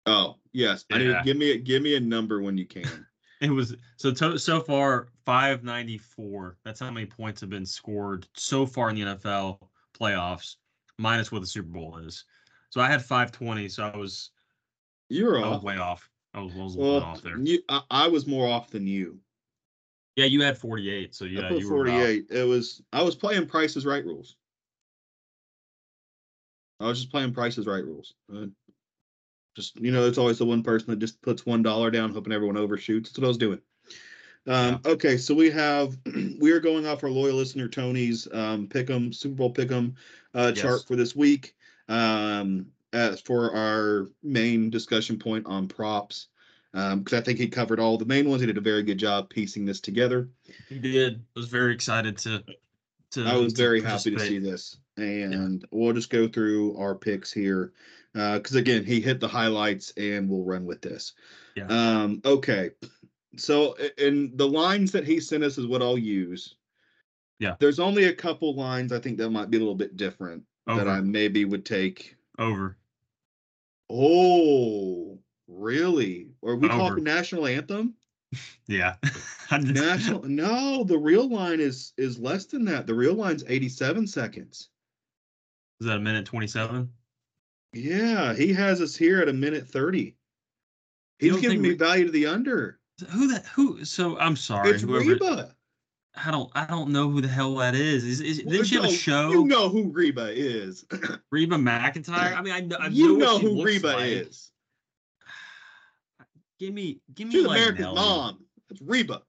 [0.06, 3.06] Oh yes, I need give me a, give me a number when you can.
[3.42, 6.58] It was so to, so far 594.
[6.64, 9.60] That's how many points have been scored so far in the NFL
[10.00, 10.56] playoffs,
[10.98, 12.24] minus what the Super Bowl is.
[12.76, 13.70] So I had 520.
[13.70, 14.32] So I was
[15.08, 15.64] You're I was off.
[15.64, 16.10] way off.
[16.34, 17.40] I was, I was a little bit Well, off there.
[17.40, 19.18] you, I, I was more off than you.
[20.18, 21.16] Yeah, you had 48.
[21.16, 22.26] So yeah, you were 48.
[22.32, 24.36] It was I was playing Prices Right rules.
[26.82, 28.14] I was just playing Prices Right rules.
[28.30, 28.48] Uh,
[29.56, 32.34] just you know, it's always the one person that just puts one dollar down, hoping
[32.34, 33.10] everyone overshoots.
[33.10, 33.62] That's what I was doing.
[34.48, 35.98] Um, Okay, so we have
[36.42, 39.94] we are going off our loyal listener Tony's um, pick'em Super Bowl pick'em
[40.34, 40.62] uh, Yes.
[40.62, 41.56] chart for this week.
[41.88, 46.28] Um, as for our main discussion point on props,
[46.72, 48.42] because I think he covered all the main ones.
[48.42, 50.30] He did a very good job piecing this together.
[50.70, 51.22] He did.
[51.36, 52.44] I was very excited to.
[53.12, 56.96] to I was to very happy to see this, and we'll just go through our
[56.96, 57.74] picks here,
[58.14, 61.14] because again, he hit the highlights, and we'll run with this.
[61.56, 61.68] Yeah.
[61.68, 62.22] Um.
[62.26, 62.72] Okay.
[63.38, 66.56] So, and the lines that he sent us is what I'll use.
[67.40, 67.56] Yeah.
[67.60, 70.88] There's only a couple lines I think that might be a little bit different that
[70.88, 72.16] I maybe would take.
[72.40, 72.78] Over.
[73.90, 76.32] Oh, Really?
[76.44, 76.78] Are we Over.
[76.78, 77.94] talking national anthem?
[78.68, 78.96] Yeah.
[79.52, 80.24] National?
[80.28, 82.88] No, the real line is is less than that.
[82.88, 84.70] The real line's 87 seconds.
[85.80, 86.90] Is that a minute 27?
[87.74, 90.16] Yeah, he has us here at a minute 30.
[91.20, 92.80] He's giving me we- value to the under.
[93.12, 94.72] Who that who so I'm sorry.
[94.72, 95.56] it's whoever- Reba.
[96.18, 98.04] I don't I don't know who the hell that is.
[98.06, 99.32] Is, is Well, didn't she have a show?
[99.32, 100.86] You know who Reba is.
[101.32, 102.36] Reba McEntire?
[102.38, 104.06] I mean I know I you know, know who Reba like.
[104.06, 104.52] is.
[106.60, 107.96] Give me give me She's like America's Nelly.
[107.96, 108.46] mom.
[108.70, 109.22] That's Reba.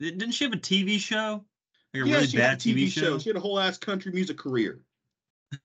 [0.00, 1.44] Didn't she have a TV show?
[1.92, 3.00] Like a yeah, really she bad had a TV, TV show.
[3.02, 3.18] show?
[3.18, 4.80] She had a whole ass country music career.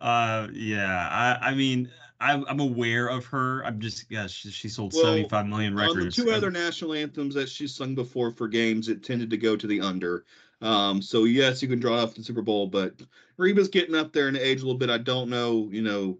[0.00, 1.08] Uh, yeah.
[1.10, 1.90] I, I mean,
[2.20, 3.64] I'm, I'm aware of her.
[3.64, 6.16] I'm just, yeah, she, she sold Well, 75 million On the records.
[6.16, 9.66] two other national anthems that she's sung before for games, it tended to go to
[9.66, 10.24] the under.
[10.60, 12.94] Um, so yes, you can draw off the Super Bowl, but
[13.38, 14.90] Reba's getting up there in age a little bit.
[14.90, 16.18] I don't know, you know,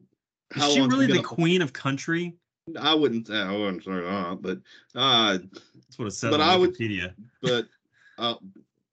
[0.53, 2.35] how is she really the queen of country?
[2.81, 4.59] I wouldn't, I wouldn't say that, but
[4.95, 7.13] uh, That's what it says But on I would- Wikipedia.
[7.43, 7.67] but
[8.17, 8.35] uh,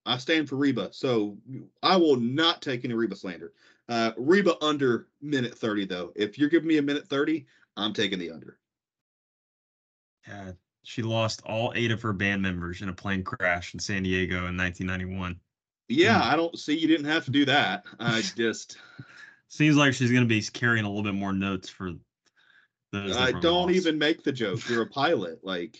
[0.06, 1.38] I stand for Reba, so
[1.84, 3.54] I will not take any Reba slander.
[3.90, 6.12] Uh, Reba under minute thirty though.
[6.16, 7.46] If you're giving me a minute thirty,
[7.78, 8.58] I'm taking the under.
[10.28, 10.52] Yeah.
[10.84, 14.48] She lost all eight of her band members in a plane crash in San Diego
[14.48, 15.38] in 1991.
[15.90, 16.32] Yeah, Hmm.
[16.34, 17.84] I don't see you didn't have to do that.
[18.00, 18.78] I just
[19.50, 21.94] Seems like she's going to be carrying a little bit more notes for
[22.92, 23.16] those.
[23.16, 24.68] I don't even make the joke.
[24.70, 25.40] You're a pilot.
[25.44, 25.78] Like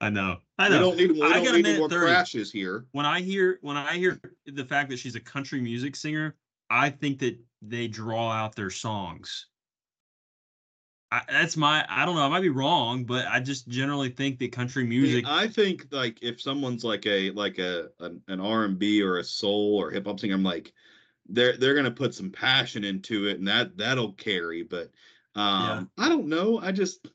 [0.00, 0.38] I know.
[0.58, 0.80] I we know.
[0.80, 2.04] don't need we I don't got need minute more 30.
[2.06, 2.86] crashes here.
[2.92, 6.34] when I hear when I hear the fact that she's a country music singer,
[6.74, 9.46] I think that they draw out their songs.
[11.12, 12.22] I, that's my I don't know.
[12.22, 15.24] I might be wrong, but I just generally think that country music.
[15.28, 19.18] I think like if someone's like a like a an, an R and B or
[19.18, 20.72] a soul or hip hop singer, I'm like
[21.28, 24.64] they're they're gonna put some passion into it, and that that'll carry.
[24.64, 24.90] But
[25.36, 26.58] um, I don't know.
[26.58, 27.06] I just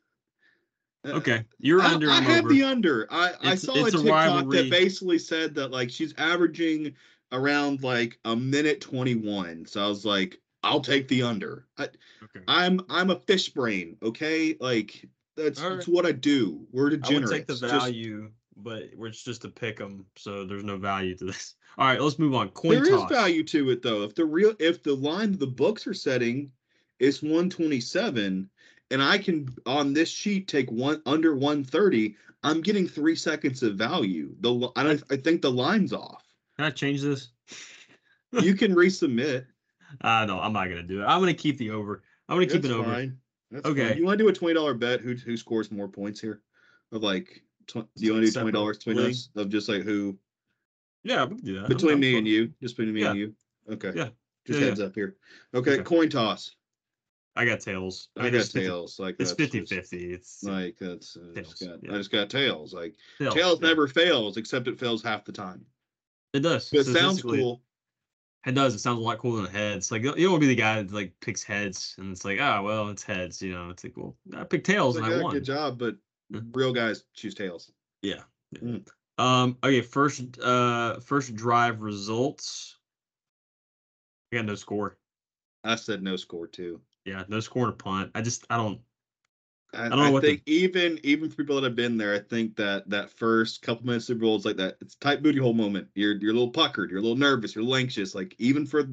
[1.05, 2.09] uh, okay, you're I, under.
[2.09, 3.07] I I'm the under.
[3.11, 4.61] I, I saw a a TikTok rivalry.
[4.61, 6.95] that basically said that like she's averaging
[7.31, 9.65] around like a minute 21.
[9.65, 11.65] So I was like, I'll take the under.
[11.77, 12.41] I, okay.
[12.47, 14.55] I'm I'm a fish brain, okay?
[14.59, 16.67] Like that's, All that's what I do.
[16.71, 20.63] We're I would take the Just- value, but it's just to pick them, so there's
[20.63, 21.55] no value to this.
[21.77, 22.49] All right, let's move on.
[22.49, 23.09] Coin there is toss.
[23.09, 24.03] value to it though.
[24.03, 26.51] If the real if the line the books are setting
[26.99, 28.49] is 127
[28.91, 33.75] and I can on this sheet take one under 130, I'm getting 3 seconds of
[33.75, 34.35] value.
[34.41, 36.23] The I I think the line's off.
[36.59, 37.29] Can I change this?
[38.33, 39.45] You can resubmit.
[40.01, 41.05] Uh, no, I'm not gonna do it.
[41.05, 42.03] I'm gonna keep the over.
[42.27, 42.91] I'm gonna keep That's it over.
[42.91, 43.17] fine.
[43.49, 43.87] That's Okay.
[43.87, 43.97] fine.
[43.97, 46.41] You want to do a $20 bet who who scores more points here?
[46.91, 49.11] Of like tw- do you want to do $20 between league?
[49.11, 50.17] us of just like who
[51.03, 51.59] Yeah, we can do that.
[51.61, 53.33] I'm- between I'm me and you, just between me and you.
[53.71, 53.93] Okay.
[53.95, 54.09] Yeah.
[54.45, 55.15] Just Yeah, heads up here.
[55.53, 55.83] Okay, Okay.
[55.83, 56.57] coin toss.
[57.37, 58.09] I got tails.
[58.17, 58.99] I, mean, got it's 50 tails.
[58.99, 60.11] Like It's that's 50 just- 50.
[60.13, 61.93] It's Like that's uh, I just got yeah.
[61.93, 62.73] I just got tails.
[62.73, 63.67] Like tails, tails yeah.
[63.69, 65.65] never fails except it fails half the time.
[66.33, 66.71] It does.
[66.73, 67.61] It sounds cool.
[68.45, 68.73] It does.
[68.73, 69.91] It sounds a lot cooler than heads.
[69.91, 72.89] Like want to be the guy that like picks heads, and it's like, ah, well,
[72.89, 73.41] it's heads.
[73.41, 75.33] You know, it's like, well, I picked tails Like, and I won.
[75.33, 75.95] good job, but
[76.53, 77.71] real guys choose tails.
[78.01, 78.21] Yeah.
[78.51, 78.59] yeah.
[78.59, 78.87] Mm.
[79.17, 79.57] Um.
[79.63, 79.81] Okay.
[79.81, 80.39] First.
[80.39, 80.99] Uh.
[80.99, 82.77] First drive results.
[84.31, 84.97] I got no score.
[85.63, 86.79] I said no score too.
[87.05, 88.11] Yeah, no score and a punt.
[88.15, 88.79] I just I don't.
[89.73, 92.15] I, don't know I what the- think even even for people that have been there,
[92.15, 94.77] I think that that first couple minutes of Super Bowl is like that.
[94.81, 95.87] It's tight booty hole moment.
[95.95, 96.89] You're you're a little puckered.
[96.89, 97.53] You're a little nervous.
[97.55, 98.15] You're a little anxious.
[98.15, 98.87] Like even for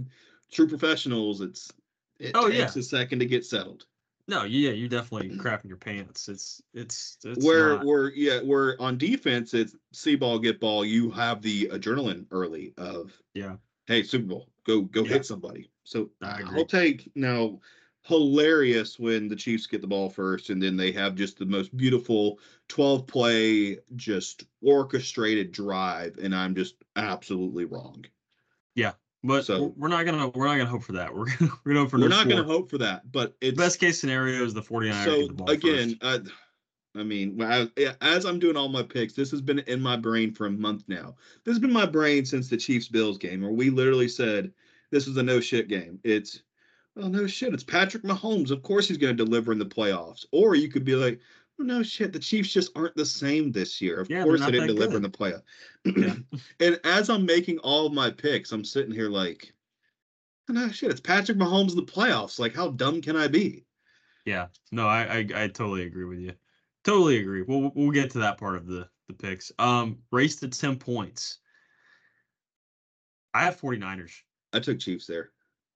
[0.52, 1.72] true professionals, it's
[2.18, 2.80] it Oh, takes yeah.
[2.80, 3.86] a second to get settled.
[4.28, 4.44] No.
[4.44, 4.70] Yeah.
[4.70, 6.28] You're definitely crapping your pants.
[6.28, 10.84] It's it's it's where not- where yeah where on defense it's see ball get ball.
[10.84, 13.56] You have the adrenaline early of Yeah.
[13.86, 15.08] hey Super Bowl go go Yeah.
[15.14, 15.70] hit somebody.
[15.84, 17.60] So I'll take now
[18.06, 21.76] hilarious when the Chiefs get the ball first and then they have just the most
[21.76, 22.38] beautiful
[22.68, 28.04] 12 play just orchestrated drive and I'm just absolutely wrong.
[28.76, 28.92] Yeah.
[29.24, 31.12] But so- we're- not gonna we're not gonna hope for that.
[31.14, 33.34] We're gonna we're gonna hope for We're no not going to hope for that, but
[33.40, 36.30] it's Best case scenario is the 49ers get so the ball again first.
[36.96, 37.68] I, I mean I,
[38.00, 40.84] as i'm doing all my picks this has been in my brain for a month
[40.88, 41.14] now
[41.44, 44.50] this has been my brain since the chiefs bills game where we literally said
[44.90, 46.40] this is a no shit game it's
[46.96, 50.24] well no shit it's patrick mahomes of course he's going to deliver in the playoffs
[50.32, 51.20] or you could be like
[51.58, 54.50] well, no shit the chiefs just aren't the same this year of Yeah, course they
[54.52, 55.42] didn't deliver in the playoff
[55.84, 56.16] Yeah.
[56.60, 59.52] and as i'm making all of my picks i'm sitting here like
[60.48, 63.64] no shit it's patrick mahomes in the playoffs like how dumb can i be
[64.24, 66.32] Yeah, no, I, I I totally agree with you.
[66.82, 67.42] Totally agree.
[67.42, 69.52] We'll we'll get to that part of the the picks.
[69.58, 71.38] Um, race to ten points.
[73.34, 74.12] I have 49ers.
[74.52, 75.30] i took chiefs there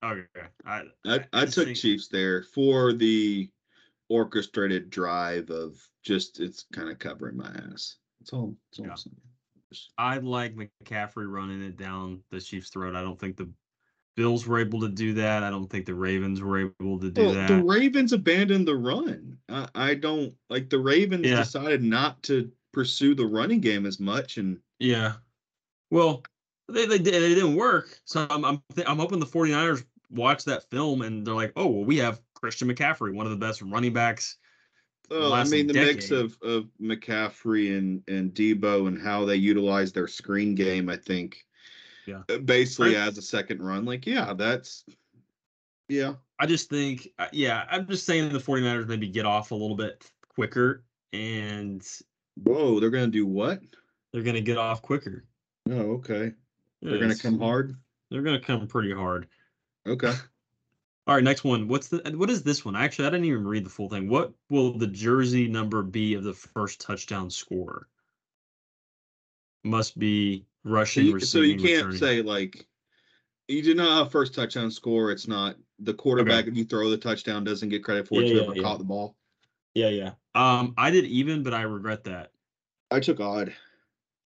[0.05, 0.23] Okay,
[0.65, 3.49] I I, I took think- Chiefs there for the
[4.09, 7.97] orchestrated drive of just it's kind of covering my ass.
[8.21, 8.55] It's all.
[8.79, 9.13] That's all
[9.73, 9.79] Yeah.
[9.99, 12.97] I like McCaffrey running it down the Chiefs' throat.
[12.97, 13.49] I don't think the
[14.17, 15.45] Bills were able to do that.
[15.45, 17.47] I don't think the Ravens were able to do Well, that.
[17.49, 19.39] the Ravens abandoned the run.
[19.49, 21.37] I, I don't like the Ravens Yeah.
[21.37, 25.15] decided not to pursue the running game as much, and Yeah.
[25.91, 26.25] Well,
[26.69, 28.01] they they did it didn't work.
[28.05, 31.67] So I'm I'm th- I'm hoping the 49ers watch that film and they're like, "Oh,
[31.67, 34.37] well, we have Christian McCaffrey, one of the best running backs."
[35.11, 39.93] well, I mean the mix of of McCaffrey and and Deebo and how they utilize
[39.93, 40.89] their screen game.
[40.89, 41.45] I think,
[42.07, 42.23] Yeah.
[42.29, 43.85] uh, basically as a second run.
[43.85, 44.85] Like, yeah, that's
[45.89, 46.15] yeah.
[46.39, 49.77] I just think uh, yeah, I'm just saying the 49ers maybe get off a little
[49.77, 51.87] bit quicker and
[52.45, 53.61] Whoa, they're gonna do what?
[54.13, 55.25] they're going to get off quicker.
[55.69, 56.33] Oh, okay.
[56.83, 57.77] They're gonna come hard.
[58.11, 59.29] They're going to come pretty hard.
[59.87, 60.13] Okay.
[61.07, 61.67] All right, next one.
[61.67, 62.77] What's the what is this one?
[62.77, 64.09] Actually, I didn't even read the full thing.
[64.09, 67.89] What will the jersey number be of the first touchdown scorer?
[69.65, 71.99] Must be So rushing, you, so you can't returning.
[71.99, 72.67] say like
[73.49, 75.11] you do not have first touchdown score.
[75.11, 76.47] It's not the quarterback.
[76.47, 78.27] If you throw the touchdown, doesn't get credit for it.
[78.27, 78.63] Yeah, whoever yeah, yeah.
[78.63, 79.17] caught the ball.
[79.75, 80.13] Yeah, yeah.
[80.35, 82.31] Um, I did even, but I regret that.
[82.91, 83.53] I took odd,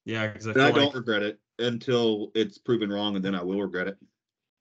[0.06, 3.62] Yeah, because I I don't regret it until it's proven wrong, and then I will
[3.62, 3.98] regret it.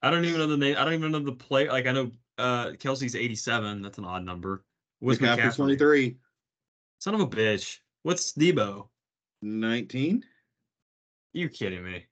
[0.03, 0.77] I don't even know the name.
[0.79, 1.69] I don't even know the play.
[1.69, 3.83] Like I know uh Kelce's eighty-seven.
[3.83, 4.65] That's an odd number.
[5.01, 5.57] What's McCaffrey's McCaffrey?
[5.57, 6.17] 23,
[6.99, 7.79] Son of a bitch.
[8.03, 8.89] What's Deebo?
[9.43, 10.25] 19.
[11.33, 12.05] You kidding me?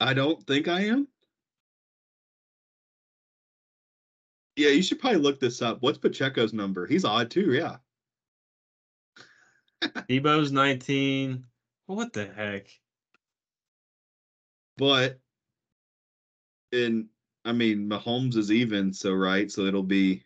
[0.00, 1.08] I don't think I am.
[4.56, 5.82] Yeah, you should probably look this up.
[5.82, 6.86] What's Pacheco's number?
[6.86, 7.52] He's odd too.
[7.52, 7.76] Yeah.
[10.08, 11.44] Deebo's nineteen.
[11.86, 12.68] What the heck?
[14.78, 15.20] But
[16.72, 17.08] in
[17.46, 20.22] I mean Mahomes is even, so right, so it'll be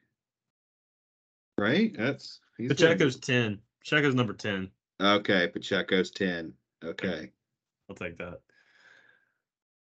[1.58, 1.94] right.
[1.96, 3.60] That's Pacheco's ten.
[3.84, 4.70] Pacheco's number ten.
[5.00, 5.46] okay.
[5.48, 6.54] Pacheco's ten.
[6.82, 7.30] Okay.
[7.88, 8.40] I'll take that.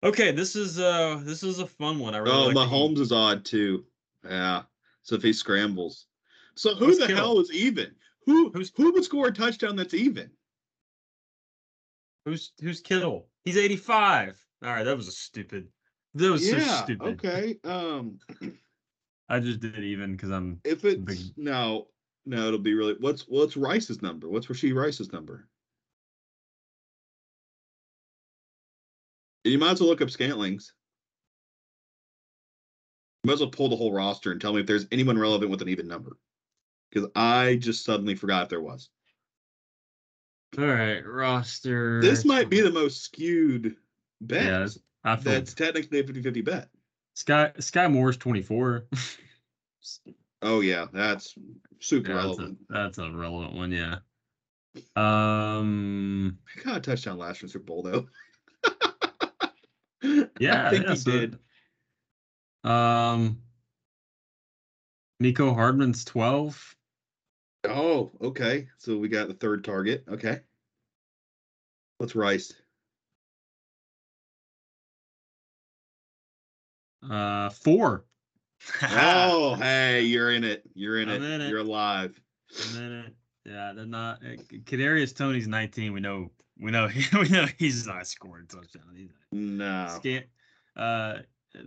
[0.04, 2.16] Okay, this is uh this is a fun one.
[2.16, 3.86] I really Oh, like Mahomes is odd too.
[4.26, 4.64] Yeah.
[5.04, 6.08] So if he scrambles,
[6.56, 7.94] so who What's the hell is even?
[8.26, 10.32] Who Who's- who would score a touchdown that's even?
[12.26, 13.28] Who's who's Kittle?
[13.46, 14.38] He's eighty-five.
[14.64, 15.68] All right, that was a stupid.
[16.20, 16.84] That was so yeah.
[16.84, 17.24] stupid.
[17.26, 17.56] Okay.
[17.64, 18.20] Um,
[19.30, 21.88] I just did even because I'm if it's Big- no,
[22.26, 22.96] no, it'll be really.
[23.00, 24.28] What's what's Rice's number?
[24.28, 25.48] What's Rashee Rice's number?
[29.46, 30.74] You might as well look up Scantlings.
[33.24, 35.52] You might as well pull the whole roster and tell me if there's anyone relevant
[35.52, 36.18] with an even number.
[36.92, 38.90] Because I just suddenly forgot if there was.
[40.58, 41.00] all right.
[41.06, 42.02] Roster.
[42.02, 43.78] This might be the most skewed
[44.20, 44.44] bet.
[44.44, 44.68] Yeah,
[45.16, 46.70] that's- that's technically a 50 50 bet.
[47.18, 48.86] Skyy Skyy Moore's twenty-four.
[50.42, 50.86] Oh, yeah.
[50.94, 51.36] That's
[51.82, 52.58] super Yeah, that's, a, relevant.
[52.70, 53.72] that's a relevant one.
[53.74, 53.96] Yeah.
[54.96, 56.38] Um.
[56.54, 58.08] He got a touchdown last Super Bowl, though.
[60.40, 61.40] Yeah, I think yeah, he so- did.
[62.64, 63.42] Um.
[65.20, 66.76] Nico Hardman's twelve.
[67.68, 68.68] Oh, okay.
[68.78, 70.06] So we got the third target.
[70.10, 70.40] Okay.
[71.98, 72.54] What's Rice?
[77.10, 78.06] Uh, four.
[78.92, 80.64] Oh, hey, you're in it.
[80.74, 81.22] You're in it.
[81.24, 81.50] in it.
[81.50, 82.20] You're alive.
[82.52, 83.14] A minute.
[83.46, 84.18] Yeah, they're not.
[84.22, 85.94] uh, Kadarius Toney's 19.
[85.94, 86.30] We know.
[86.60, 86.90] We know.
[87.14, 88.84] we know he's not scoring touchdown.
[88.96, 89.88] He's No.
[89.96, 90.26] Scant.
[90.76, 91.20] Uh,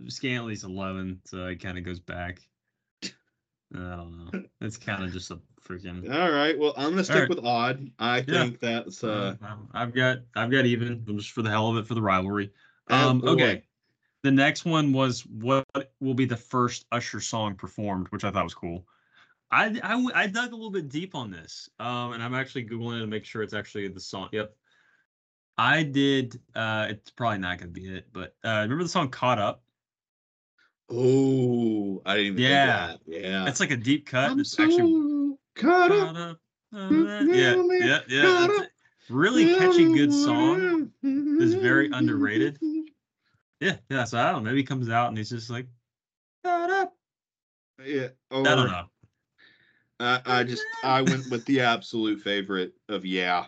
[0.05, 2.39] Scantley's 11, so it kind of goes back.
[3.03, 3.09] I
[3.73, 4.43] don't know.
[4.61, 6.13] It's kind of just a freaking.
[6.13, 6.57] All right.
[6.57, 7.29] Well, I'm gonna stick right.
[7.29, 7.89] with odd.
[7.97, 8.23] I Yeah.
[8.43, 9.35] think that's uh.
[9.43, 10.19] Uh, I've got.
[10.35, 12.51] I've got even just for the hell of it for the rivalry.
[12.91, 13.19] oh, Um.
[13.19, 13.27] boy.
[13.29, 13.63] Okay.
[14.23, 15.65] The next one was what
[15.99, 18.87] will be the first Usher song performed, which I thought was cool.
[19.51, 19.79] I
[20.15, 23.07] I dug a little bit deep on this, um, and I'm actually googling it to
[23.07, 24.29] make sure it's actually the song.
[24.31, 24.55] Yep,
[25.57, 26.41] I did.
[26.55, 29.63] Uh, it's probably not going to be it, but uh, remember the song "Caught Up"?
[30.89, 32.87] Oh, I didn't even Yeah.
[32.87, 33.21] think that.
[33.21, 33.47] Yeah.
[33.47, 34.31] It's like a deep cut.
[34.31, 34.91] I'm it's actually
[35.55, 36.15] caught up.
[36.15, 36.39] caught up.
[36.73, 38.47] uh, yeah, yeah, yeah.
[39.09, 40.91] Really catchy, good song.
[41.03, 42.57] It's very underrated.
[43.63, 44.03] Yeah, yeah.
[44.03, 44.49] So I don't know.
[44.49, 45.67] Maybe he comes out and he's just like.
[46.45, 48.09] Yeah.
[48.31, 48.85] I don't know.
[49.99, 53.45] I, I just I went with the absolute favorite of yeah.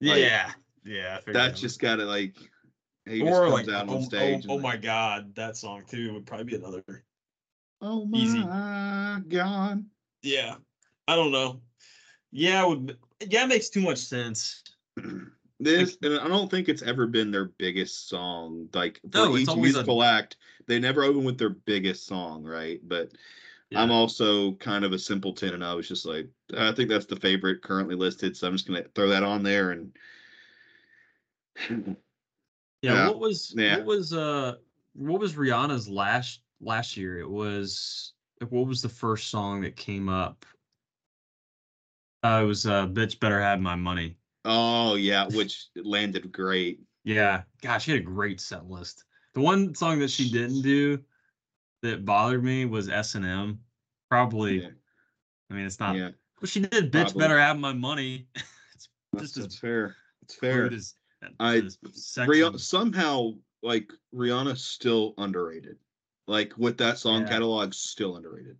[0.00, 0.52] Like, yeah,
[0.84, 1.18] yeah.
[1.26, 2.36] That's that just got to like.
[3.04, 4.46] He or comes like, out oh, on stage.
[4.48, 6.82] oh, oh my like, god, that song too would probably be another.
[7.80, 8.42] Oh my easy.
[9.28, 9.84] god.
[10.22, 10.54] Yeah,
[11.06, 11.60] I don't know.
[12.30, 14.62] Yeah, it would yeah, it makes too much sense.
[15.60, 18.68] This and I don't think it's ever been their biggest song.
[18.72, 22.44] Like for No, each always a- musical act, they never open with their biggest song,
[22.44, 22.80] right?
[22.86, 23.12] But
[23.74, 27.16] I'm also kind of a simpleton, and I was just like, I think that's the
[27.16, 29.72] favorite currently listed, so I'm just gonna throw that on there.
[29.72, 29.96] And
[32.82, 33.76] Yeah, Yeah, what was yeah.
[33.78, 34.56] what was uh
[34.94, 37.18] what was Rihanna's last last year?
[37.18, 38.12] It was
[38.48, 40.46] what was the first song that came up?
[42.22, 44.17] Uh, it was uh Bitch Better Have My Money.
[44.44, 46.80] Oh yeah, which landed great.
[47.04, 49.04] Yeah, gosh, she had a great set list.
[49.34, 50.98] The one song that she didn't do
[51.82, 53.60] that bothered me was S and M.
[54.10, 54.68] Probably, Yeah,
[55.50, 55.96] I mean, it's not.
[55.96, 56.90] yeah, But she did.
[56.90, 57.20] Bitch, Probably.
[57.20, 58.26] better have my money.
[58.74, 59.96] it's that's, just as that's fair.
[60.22, 60.66] It's fair.
[60.72, 60.94] as,
[61.40, 61.62] I-
[62.18, 65.76] Rihanna, somehow like Rihanna's still underrated.
[66.26, 67.28] Like with that song Yeah.
[67.28, 68.56] catalog, still underrated.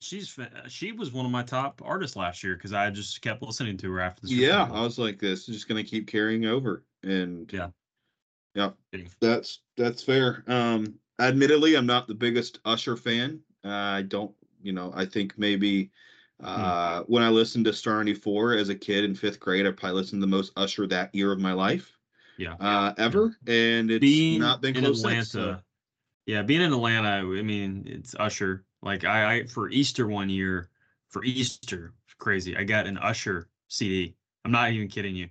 [0.00, 3.76] She's she was one of my top artists last year because I just kept listening
[3.78, 6.46] to her after the Super Yeah, I was like, this is just gonna keep carrying
[6.46, 7.70] over, and Yeah.
[8.54, 9.04] yeah, Yeah.
[9.20, 10.42] that's that's fair.
[10.46, 13.42] Um, admittedly, I'm not the biggest Usher fan.
[13.64, 15.90] Uh, I don't, you know, I think maybe
[16.40, 16.46] Hmm.
[16.46, 20.00] uh, when I listened to Star 94 as a kid in fifth grade, I probably
[20.00, 21.98] listened to the most Usher that year of my life
[22.38, 22.56] Yeah.
[22.58, 25.16] uh, ever, and it's being not been in Atlanta.
[25.16, 25.28] since.
[25.32, 25.60] So.
[26.26, 28.64] Yeah, being in Atlanta, I mean, it's Usher.
[28.82, 30.70] Like I, I for Easter one year,
[31.08, 32.56] for Easter, crazy.
[32.56, 34.16] I got an Usher CD.
[34.44, 35.28] I'm not even kidding you.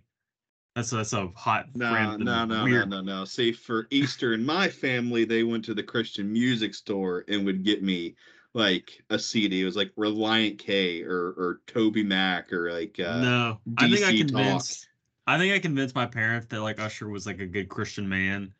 [0.75, 2.85] That's that's a hot No, no, no, weird.
[2.85, 3.25] no, no, no.
[3.25, 7.63] See, for Easter in my family, they went to the Christian music store and would
[7.63, 8.15] get me
[8.53, 9.61] like a CD.
[9.61, 14.03] It was like Relient K or or Toby Mac or like uh, no, I think
[14.05, 14.67] I DC Talk.
[14.67, 14.89] convinced.
[15.27, 18.53] I think I convinced my parents that like Usher was like a good Christian man,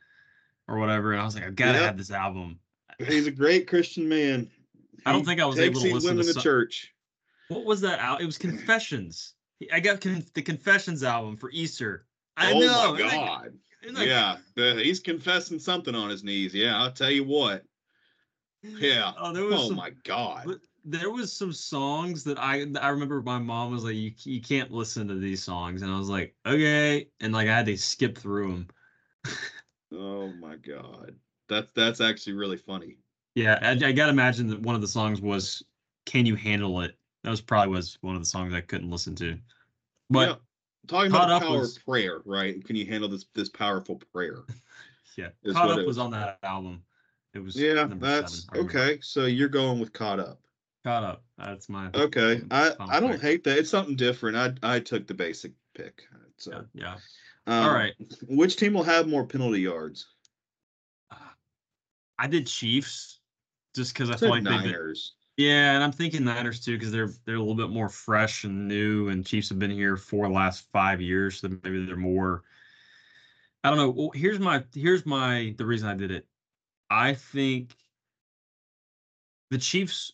[0.67, 1.82] or whatever, and I was like, I've got to Yep.
[1.82, 2.60] have this album.
[2.99, 4.49] He's a great Christian man.
[5.10, 6.93] I don't think I was able to listen to women to church.
[7.48, 8.22] What was that out?
[8.22, 9.34] It was Confessions.
[9.74, 12.06] I got con- the Confessions album for Easter.
[12.38, 12.93] I oh know.
[12.93, 13.54] my God!
[13.98, 16.54] yeah, the- he's confessing something on his knees.
[16.54, 17.63] Yeah, I'll tell you what.
[18.62, 19.13] Yeah.
[19.17, 20.60] Oh, there was Oh some, my God!
[20.86, 24.72] there was some songs that I I remember my mom was like, you you can't
[24.72, 28.17] listen to these songs, and I was like, okay, and like I had to skip
[28.17, 28.67] through them.
[29.91, 31.15] Oh my God!
[31.48, 32.98] That's that's actually really funny.
[33.36, 35.63] Yeah, I, I gotta imagine that one of the songs was
[36.06, 39.15] "Can You Handle It." That was probably was one of the songs I couldn't listen
[39.15, 39.38] to.
[40.10, 40.36] But Yeah.
[40.88, 42.63] Talking about the power was- of prayer, right?
[42.65, 44.44] Can you handle this this powerful prayer?
[45.18, 46.84] yeah, "Caught Up" was on that album.
[47.34, 49.00] It was Yeah, that's seven, okay.
[49.02, 50.42] So you're going with caught up.
[50.84, 51.24] Caught Up.
[51.38, 53.22] That's my Okay, I I don't pick.
[53.22, 53.60] hate that.
[53.60, 54.36] It's something different.
[54.36, 56.08] I I took the basic pick.
[56.38, 56.98] So yeah,
[57.46, 57.62] yeah.
[57.62, 57.94] um, All right.
[58.28, 60.08] which team will have more penalty yards?
[62.18, 63.18] I did Chiefs
[63.75, 65.15] just because I feel like Niners.
[65.38, 68.67] yeah, and I'm thinking Niners too because they're they're a little bit more fresh and
[68.67, 72.43] new, and Chiefs have been here for the last five years, so maybe they're more.
[73.63, 73.89] I don't know.
[73.89, 76.27] Well, here's my here's my the reason I did it.
[76.89, 77.77] I think
[79.49, 80.13] the Chiefs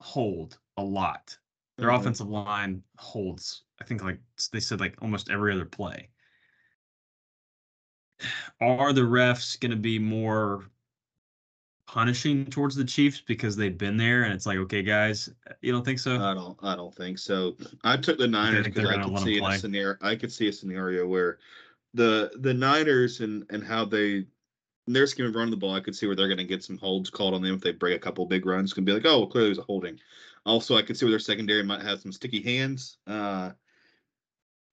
[0.00, 1.38] hold a lot.
[1.78, 1.96] Their Mhm.
[1.96, 3.64] offensive line holds.
[3.80, 4.20] I think like
[4.52, 6.10] they said like almost every other play.
[8.60, 10.70] Are the refs going to be more
[11.92, 15.28] punishing towards the Chiefs because they've been there and it's like, okay, guys,
[15.60, 16.16] you don't think so?
[16.16, 16.58] I don't.
[16.62, 17.54] I don't think so.
[17.84, 19.96] I took the Niners because I could see a scenario.
[20.00, 21.38] I could see a scenario where
[21.92, 24.24] the the Niners and and how they
[24.86, 25.74] their scheme of running the ball.
[25.74, 27.72] I could see where they're going to get some holds called on them if they
[27.72, 28.72] break a couple big runs.
[28.72, 30.00] To be like, oh, well, clearly it was a holding.
[30.46, 32.96] Also, I could see where their secondary might have some sticky hands.
[33.06, 33.50] Uh,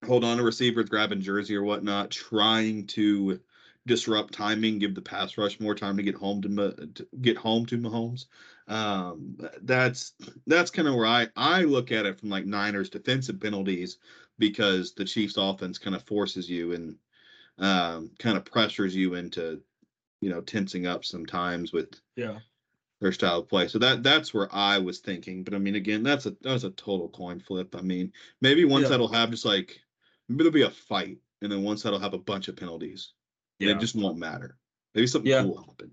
[0.07, 3.41] hold on to receivers, grabbing jersey or whatnot, trying to
[3.89, 6.49] disrupt timing, give the pass rush more time to get home to,
[6.95, 8.27] to get home to Mahomes.
[8.67, 10.13] Um, that's
[10.47, 13.99] that's kind of where I I look at it from like Niners defensive penalties
[14.39, 16.99] because the Chiefs offense kind of forces you and
[17.59, 19.63] um, kind of pressures you into
[20.21, 22.41] you know tensing up sometimes with Yeah.
[23.01, 23.67] their style of play.
[23.67, 25.43] So that that's where I was thinking.
[25.43, 27.75] But I mean, again, that's a that's a total coin flip.
[27.75, 28.87] I mean, maybe one Yeah.
[28.87, 29.81] side will have just like
[30.27, 33.13] maybe there'll be a fight, and then one side will have a bunch of penalties.
[33.59, 33.75] And Yeah.
[33.75, 34.57] it just won't matter.
[34.95, 35.41] Maybe something Yeah.
[35.43, 35.91] cool will happen.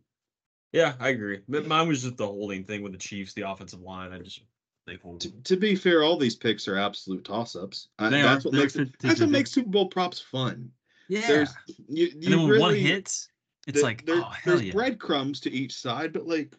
[0.73, 1.41] Yeah, I agree.
[1.49, 4.13] But mine was just the holding thing with the Chiefs, the offensive line.
[4.13, 4.41] I just
[4.87, 5.21] they hold.
[5.23, 7.89] To, to be fair, all these picks are absolute toss-ups.
[7.99, 8.49] I, that's are.
[8.49, 9.33] what They're makes it, 50, that's what 50.
[9.33, 10.71] makes Super Bowl props fun.
[11.09, 11.27] Yeah.
[11.27, 11.51] There's
[11.89, 13.29] you, and you then really one hits,
[13.67, 14.73] it's the- like, there- oh there's yeah.
[14.73, 16.55] breadcrumbs to each side, but like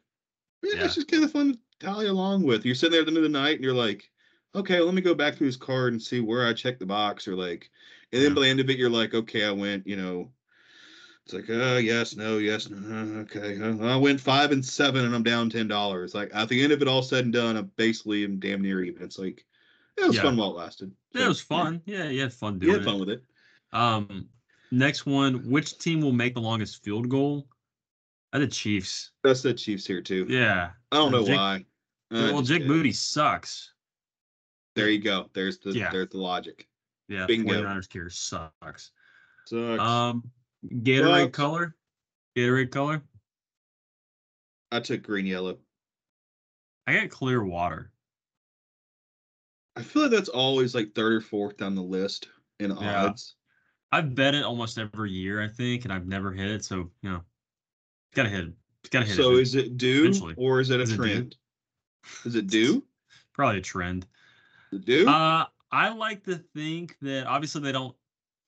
[0.64, 0.86] yeah, Yeah.
[0.86, 2.66] it's just kind of fun to tally along with.
[2.66, 4.10] You're sitting there at the end of the night and you're like,
[4.56, 7.28] okay, let me go back through his card and see where I checked the box
[7.28, 7.70] or like
[8.12, 8.36] and then Yeah.
[8.36, 10.32] by the end of it you're like, okay, I went, you know,
[11.28, 13.60] it's like, uh yes, no, yes, no, uh, okay.
[13.62, 16.16] uh, I went five and seven and I'm down ten dollars.
[16.16, 18.82] Like at the end of it all said and done, I'm basically am damn near
[18.84, 19.04] even.
[19.04, 19.46] It's like
[19.98, 20.22] it was Yeah.
[20.24, 20.92] fun while it lasted.
[21.14, 21.82] Yeah, it was fun.
[21.86, 23.00] Yeah, you had fun You doing had fun it.
[23.00, 23.24] with it.
[23.74, 24.30] Um,
[24.72, 27.48] next one, which team will make the longest field goal?
[28.32, 29.12] I did Chiefs.
[29.24, 30.26] That's the Chiefs here too.
[30.30, 31.66] Yeah, I don't know Jake- why.
[32.12, 32.66] Uh, well, Jake.
[32.66, 33.74] Moody sucks.
[34.76, 35.30] There you go.
[35.34, 35.92] There's the Yeah.
[35.92, 36.68] there's the logic.
[37.10, 37.54] Yeah, Bingo.
[37.54, 38.92] 49ers tier sucks.
[39.46, 39.82] Sucks.
[39.82, 40.30] Um,
[40.66, 41.36] Gatorade Sucks.
[41.36, 41.76] color.
[42.36, 43.04] Gatorade color.
[44.72, 45.60] I took green yellow.
[46.86, 47.92] I got clear water.
[49.76, 52.30] I feel like that's always like third or fourth down the list
[52.60, 53.06] in Yeah.
[53.06, 53.36] odds.
[53.92, 56.66] I've bet it almost every year, I think, and I've never hit it.
[56.66, 57.24] So you know,
[58.14, 58.54] gotta hit it.
[58.90, 59.42] Gotta hit So it.
[59.42, 60.34] is it due eventually.
[60.38, 61.02] or is it a Is it due?
[61.02, 61.36] trend?
[62.26, 62.86] Is it due?
[63.34, 64.08] Probably a trend.
[64.72, 65.08] Is it due?
[65.08, 67.96] Uh, I like to think that obviously they don't.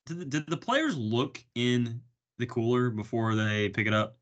[0.10, 2.01] Did the, did the players look in
[2.39, 4.18] the cooler before they pick it up?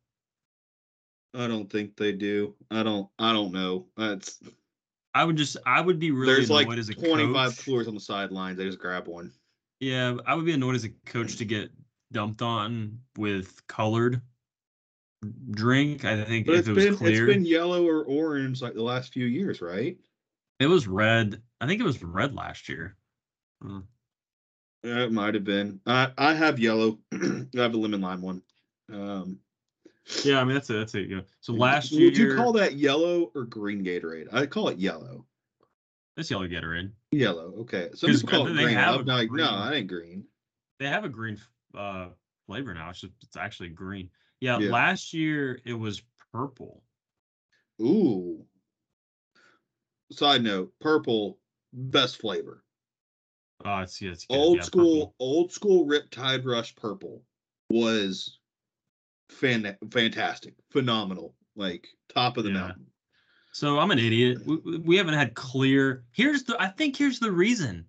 [1.33, 2.55] I don't think they do.
[2.69, 3.09] I don't.
[3.19, 3.88] I don't know.
[3.95, 4.39] That's
[5.15, 7.65] I would just, I would be really there's annoyed like as a 25 coach.
[7.65, 8.57] coolers on the sidelines.
[8.57, 9.31] They just grab one.
[9.79, 11.71] Yeah, I would be annoyed as a coach to get
[12.11, 14.21] dumped on with colored
[15.51, 16.03] drink.
[16.03, 18.73] I think But if it's it was been clear, it's been yellow or orange like
[18.73, 19.97] the last few years, right?
[20.59, 21.41] it was red.
[21.61, 22.97] I think it was red last year.
[23.63, 23.79] Yeah,
[24.88, 25.79] it might have been.
[25.85, 26.99] I I have yellow.
[27.13, 28.41] I have a lemon lime one.
[28.91, 29.39] Um,
[30.23, 30.73] Yeah, I mean that's it.
[30.73, 31.09] That's it.
[31.09, 31.21] Yeah.
[31.41, 34.33] So last year, would you call that yellow or green Gatorade?
[34.33, 35.25] I call it yellow.
[36.15, 36.91] That's yellow Gatorade.
[37.11, 37.53] Yellow.
[37.59, 37.89] Okay.
[37.89, 38.75] 'Cause people call it they green.
[38.77, 39.45] have I'm like, green.
[39.45, 40.25] no, I ain't green.
[40.79, 41.39] They have a green
[41.75, 42.09] uh
[42.45, 42.89] flavor now.
[42.89, 44.09] It's just it's actually green.
[44.39, 44.71] Yeah, Yeah.
[44.71, 46.83] last year it was purple.
[47.81, 48.45] Ooh.
[50.11, 51.39] Side note: purple,
[51.73, 52.63] best flavor.
[53.65, 54.25] Oh, it's yeah, it's.
[54.29, 55.15] Old yeah, school, purple.
[55.19, 57.23] old school Riptide Rush purple
[57.69, 58.39] was
[59.29, 62.59] fan fantastic, phenomenal, like top of the Yeah.
[62.59, 62.85] mountain.
[63.51, 64.39] So I'm an idiot.
[64.45, 66.03] We, we- haven't had clear.
[66.11, 66.61] Here's the.
[66.61, 67.85] I think here's the reason.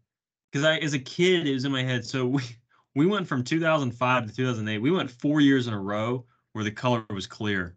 [0.51, 2.05] Because I, as a kid, it was in my head.
[2.07, 2.43] So we
[2.95, 4.79] we went from 2005 to 2008.
[4.79, 7.77] We went four years in a row where the color was clear,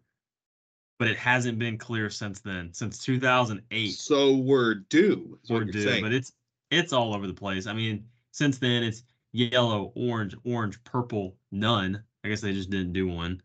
[0.98, 2.72] but it hasn't been clear since then.
[2.72, 3.90] Since 2008.
[3.90, 5.38] So we're due.
[5.44, 6.02] is or what you're do, saying.
[6.02, 6.32] but it's
[6.72, 7.66] it's all over the place.
[7.66, 12.02] I mean, since then it's yellow, orange, orange, purple, none.
[12.24, 13.42] I guess they just didn't do one.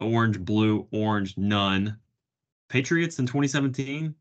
[0.00, 1.98] Orange, blue, orange, none.
[2.68, 4.14] Patriots in 2017.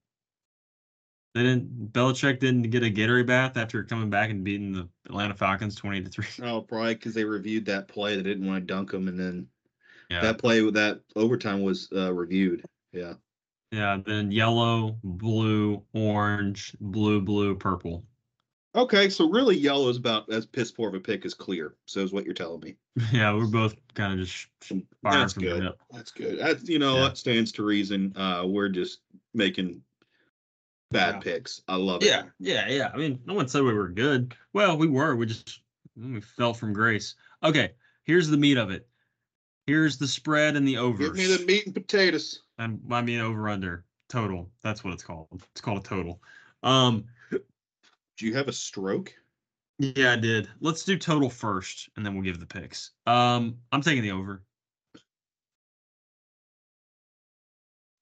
[1.34, 1.92] They didn't.
[1.92, 6.04] Belichick didn't get a Gatorade bath after coming back and beating the Atlanta Falcons 20
[6.04, 6.28] to three.
[6.42, 8.16] Oh, probably because they reviewed that play.
[8.16, 9.50] They didn't want to dunk them, and then
[10.10, 12.66] Yeah, that play with that overtime was uh, reviewed.
[12.94, 13.16] Yeah.
[13.72, 13.98] yeah.
[14.06, 18.06] Then yellow, blue, orange, blue, blue, purple.
[18.76, 21.76] Okay, so really, yellow is about as piss poor of a pick as clear.
[21.86, 22.76] So is what you're telling me.
[23.12, 24.72] Yeah, we're both kind of just sh- sh-
[25.02, 25.74] firing That's from good.
[25.92, 26.40] That's good.
[26.40, 27.04] That's you know Yeah.
[27.04, 28.16] that stands to reason.
[28.18, 29.00] Uh, we're just
[29.34, 29.82] making
[30.92, 31.20] bad Yeah.
[31.22, 31.62] picks.
[31.68, 32.08] I love it.
[32.08, 32.92] Yeah, yeah, yeah.
[32.94, 34.36] I mean, no one said we were good.
[34.54, 35.16] Well, we were.
[35.16, 35.62] We just
[35.96, 37.16] we fell from grace.
[37.44, 37.72] Okay,
[38.04, 38.88] here's the meat of it.
[39.68, 40.98] Here's the spread and the over.
[41.04, 42.42] Give me the meat and potatoes.
[42.58, 44.52] And I mean over under total.
[44.64, 45.28] That's what it's called.
[45.52, 46.22] It's called a total.
[46.64, 47.06] Um,
[48.18, 49.14] Do you have a stroke?
[49.78, 50.50] yeah, I did.
[50.62, 52.92] Let's do total first, and then we'll give the picks.
[53.06, 54.44] Um, I'm taking the over.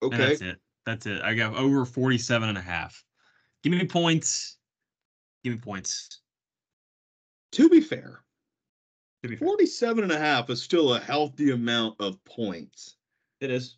[0.01, 0.17] and Okay.
[0.17, 0.59] that's it.
[0.85, 1.21] That's it.
[1.21, 3.03] I got over 47 and a half.
[3.63, 4.57] Give me points.
[5.43, 6.21] Give me points.
[7.53, 8.23] To be fair,
[9.23, 9.47] To be fair.
[9.47, 12.97] 47 and a half is still a healthy amount of points.
[13.39, 13.77] It is.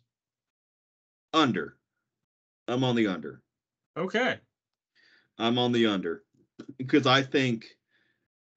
[1.32, 1.76] Under.
[2.68, 3.42] I'm on the under.
[3.96, 4.40] Okay.
[5.38, 6.22] I'm on the under
[6.78, 7.66] because I think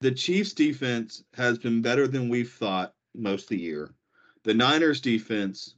[0.02, 3.94] the Chiefs defense has been better than we've thought most of the year.
[4.44, 5.76] The Niners defense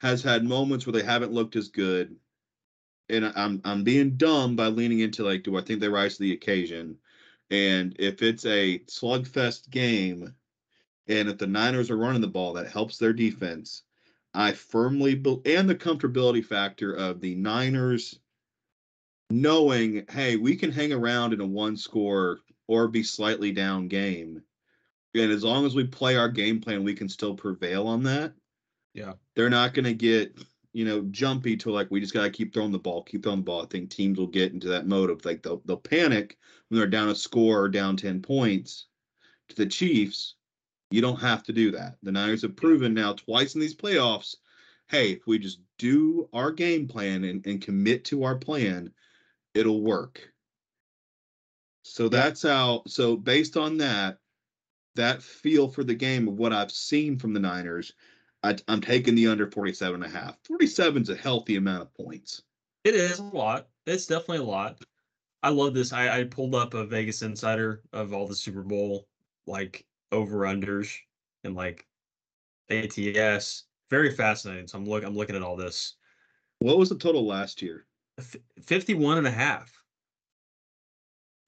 [0.00, 2.16] has had moments where they haven't looked as good.
[3.08, 6.22] And I'm I'm being dumb by leaning into like, do I think they rise to
[6.22, 6.96] the occasion?
[7.50, 10.34] And if it's a slugfest game,
[11.06, 13.82] and if the Niners are running the ball, that helps their defense.
[14.32, 18.18] I firmly bel and the comfortability factor of the Niners
[19.30, 24.42] knowing, hey, we can hang around in a one score or be slightly down game.
[25.14, 28.32] And as long as we play our game plan, we can still prevail on that.
[28.94, 29.14] Yeah.
[29.34, 30.36] They're not going to get,
[30.72, 33.40] you know, jumpy to like, we just got to keep throwing the ball, keep throwing
[33.40, 33.62] the ball.
[33.62, 36.36] I think teams will get into that mode of like, they'll, they'll panic
[36.68, 38.86] when they're down a score or down 10 points
[39.48, 40.34] to the Chiefs.
[40.90, 41.96] You don't have to do that.
[42.02, 44.36] The Niners have proven now twice in these playoffs
[44.88, 48.92] hey, if we just do our game plan and, and commit to our plan,
[49.54, 50.20] it'll work.
[51.82, 54.18] So that's how, so based on that,
[54.96, 57.92] that feel for the game of what I've seen from the Niners,
[58.42, 60.38] I, I'm taking the under 47 and a half.
[60.44, 62.42] 47 is a healthy amount of points.
[62.84, 63.68] It is a lot.
[63.86, 64.82] It's definitely a lot.
[65.42, 65.92] I love this.
[65.92, 69.06] I, I pulled up a Vegas Insider of all the Super Bowl
[69.46, 70.96] like over unders
[71.44, 71.86] and like
[72.70, 73.64] ATS.
[73.90, 74.66] Very fascinating.
[74.66, 75.96] So I'm look I'm looking at all this.
[76.60, 77.86] What was the total last year?
[78.18, 79.72] F- 51 and a half.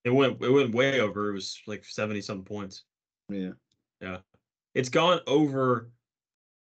[0.04, 1.30] It went it went way over.
[1.30, 2.84] It was like 70 something points.
[3.28, 3.52] Yeah.
[4.00, 4.18] Yeah.
[4.74, 5.90] It's gone over.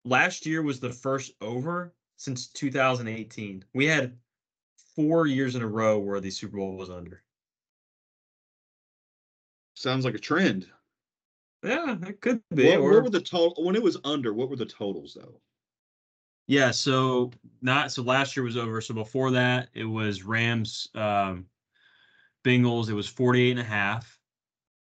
[0.05, 3.63] Last year was the first over since 2018.
[3.73, 4.17] We had
[4.95, 7.23] four years in a row where the Super Bowl was under.
[9.75, 10.67] Sounds like a trend.
[11.63, 12.67] Yeah, it could be.
[12.67, 14.33] What, or- what were the total when it was under?
[14.33, 15.39] What were the totals though?
[16.47, 17.31] Yeah, so
[17.61, 18.81] not so last year was over.
[18.81, 21.47] So before that, it was Rams, um,
[22.43, 22.89] Bengals.
[22.89, 24.19] It was 48 and a half.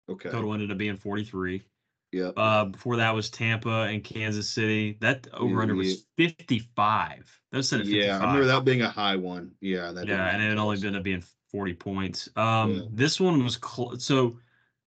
[0.10, 0.30] Okay.
[0.30, 1.64] Total ended up being 43.
[2.12, 2.32] Yeah.
[2.36, 4.98] Uh, before that was Tampa and Kansas City.
[5.02, 7.42] That over under was 55.
[7.52, 8.06] That was set at 55.
[8.06, 9.52] Yeah, I remember that being a high one.
[9.62, 12.30] Yeah, that Yeah, and it only ended up being 40 points.
[12.36, 12.82] Um, Yeah.
[12.92, 14.04] this one was close.
[14.04, 14.40] So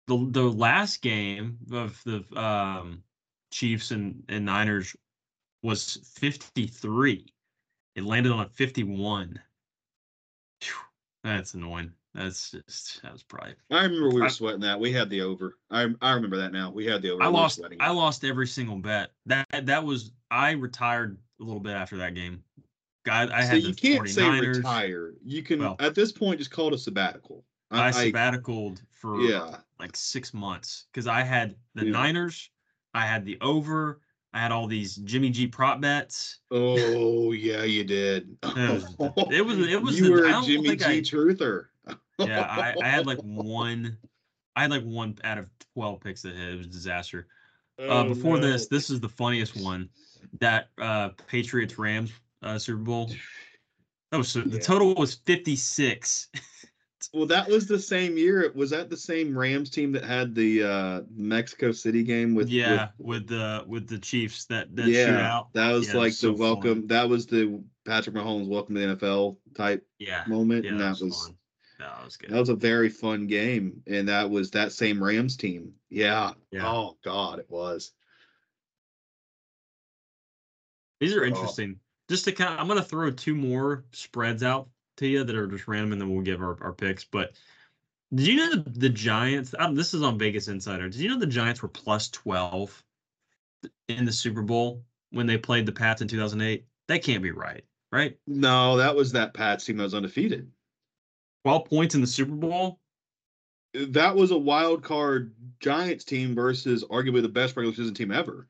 [0.07, 3.03] the the last game of the um
[3.51, 4.97] Chiefs and, and Niners
[5.63, 7.27] was 53.
[7.97, 9.39] It landed on a 51.
[10.61, 10.75] Phew,
[11.25, 11.93] that's annoying.
[12.15, 14.81] That's just that was probably I remember we were I- sweating that.
[14.81, 15.59] We had the over.
[15.71, 16.71] I I remember that now.
[16.71, 17.23] We had the over.
[17.23, 19.13] I We lost I lost every single bet.
[19.27, 22.43] That that was I retired a little bit after that game.
[23.09, 24.57] I, I So had you the can't 49ers.
[24.57, 25.15] retire.
[25.25, 27.45] You can Well- at this point just call it a sabbatical.
[27.71, 29.59] I, I, sabbaticaled for yeah.
[29.79, 31.93] like six months because I had the Yeah.
[31.93, 32.51] Niners,
[32.95, 34.01] I had the over,
[34.33, 36.39] I had all these Jimmy G prop bets.
[36.51, 38.37] Oh yeah, you did.
[38.43, 41.67] It was- it was- You the- were a Jimmy G I- truther.
[42.19, 43.97] Yeah, I, I had like one,
[44.55, 46.53] I had like one out of twelve picks that hit.
[46.53, 47.27] It was a disaster.
[47.79, 48.47] Uh, Oh, before no.
[48.47, 49.89] this, this is the funniest one.
[50.39, 52.13] That uh, Patriots Rams
[52.43, 53.11] uh, Super Bowl.
[54.13, 56.29] That was so, the total was fifty six.
[57.13, 58.51] Well, that was the same year.
[58.55, 62.51] Was that the same Rams team that had the uh Mexico City game with?
[62.51, 65.53] yeah, with the with the Chiefs that that yeah, shootout.
[65.55, 66.41] that was Yeah, like was so the fun.
[66.41, 66.87] welcome.
[66.89, 71.01] That was the Patrick Mahomes welcome to the NFL type Yeah, moment, yeah, and that
[71.01, 71.37] was fun.
[71.79, 72.31] That was good.
[72.31, 75.75] that was a very fun game, and that was that same Rams team.
[75.89, 76.33] Yeah.
[76.51, 76.69] Yeah.
[76.69, 77.93] Oh God, it was.
[81.01, 81.27] These are Oh.
[81.29, 81.81] interesting.
[82.09, 84.69] Just to kind of, I'm going to throw two more spreads out
[85.01, 87.05] to you that are just random, and then we'll give our, our picks.
[87.05, 87.33] But
[88.15, 89.55] did you know the, the Giants?
[89.59, 90.89] Um, this is on Vegas Insider.
[90.89, 92.83] Did you know the Giants were plus 12
[93.89, 96.65] in the Super Bowl when they played the Pats in 2008?
[96.89, 98.17] That can't be right, right?
[98.27, 100.51] No, that was that Pats team that was undefeated.
[101.45, 102.81] 12 points in the Super Bowl.
[103.73, 108.49] That was a wild card Giants team versus arguably the best regular season team ever.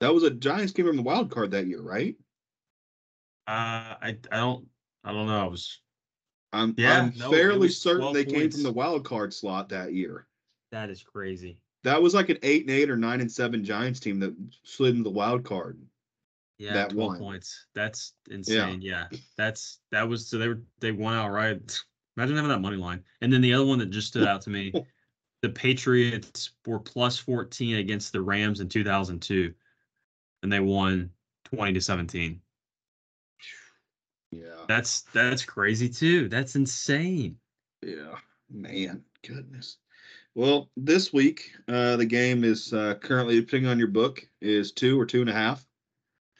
[0.00, 2.16] That was a Giants game from the wild card that year, right?
[3.46, 4.66] Uh, I I don't
[5.04, 5.46] I don't know.
[5.46, 5.80] It was
[6.52, 9.92] I'm, Yeah, I'm no, fairly certain 12 they came from the wild card slot that
[9.92, 10.26] year.
[10.70, 11.58] that is crazy.
[11.82, 14.92] That was like an eight and eight or nine and seven Giants team that slid
[14.92, 15.78] into the wild card.
[16.58, 17.18] Yeah, that 12 won.
[17.18, 17.66] points.
[17.74, 18.80] That's insane.
[18.80, 19.08] Yeah.
[19.36, 21.78] That's that was so they were they won outright.
[22.16, 23.02] Imagine having that money line.
[23.20, 24.72] And then the other one that just stood out to me,
[25.42, 29.52] the Patriots were plus 14 against the Rams in 2002
[30.44, 31.10] and they won
[31.44, 32.40] 20 to 17.
[34.42, 34.64] Yeah.
[34.68, 36.28] That's that's crazy too.
[36.28, 37.36] That's insane.
[37.82, 38.16] Yeah.
[38.50, 39.78] Man, goodness.
[40.34, 45.00] Well, this week, uh, the game is uh, currently, depending on your book, is two
[45.00, 45.64] or two and a half.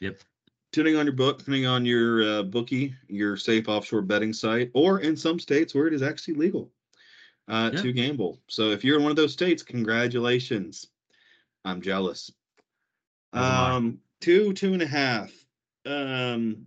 [0.01, 0.19] Yep.
[0.71, 4.99] Depending on your book, depending on your uh, bookie, your safe offshore betting site, or
[4.99, 6.71] in some states where it is actually legal
[7.47, 7.81] uh, Yeah.
[7.81, 8.41] to gamble.
[8.49, 10.87] So if you're in one of those states, congratulations.
[11.63, 12.31] I'm jealous.
[13.33, 13.41] As.
[13.75, 15.31] Um, two, two and a half.
[15.85, 16.65] Um,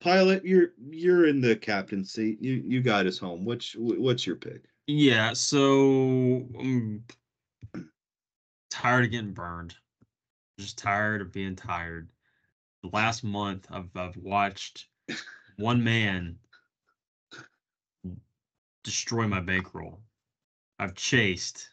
[0.00, 2.38] pilot, you're you're in the captain seat.
[2.40, 3.44] You you guide us home.
[3.44, 4.64] Which what's your pick?
[4.86, 7.04] Yeah, so I'm
[8.70, 9.74] tired of getting burned.
[10.58, 12.10] Just tired of being tired.
[12.82, 14.86] The last month I've I've watched
[15.56, 16.36] one man
[18.84, 20.00] destroy my bankroll.
[20.78, 21.68] I've chased.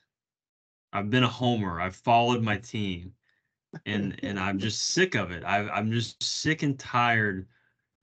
[0.92, 1.80] I've been a homer.
[1.80, 3.14] I've followed my team.
[3.86, 5.44] And and I'm just sick of it.
[5.44, 7.46] I I'm just sick and tired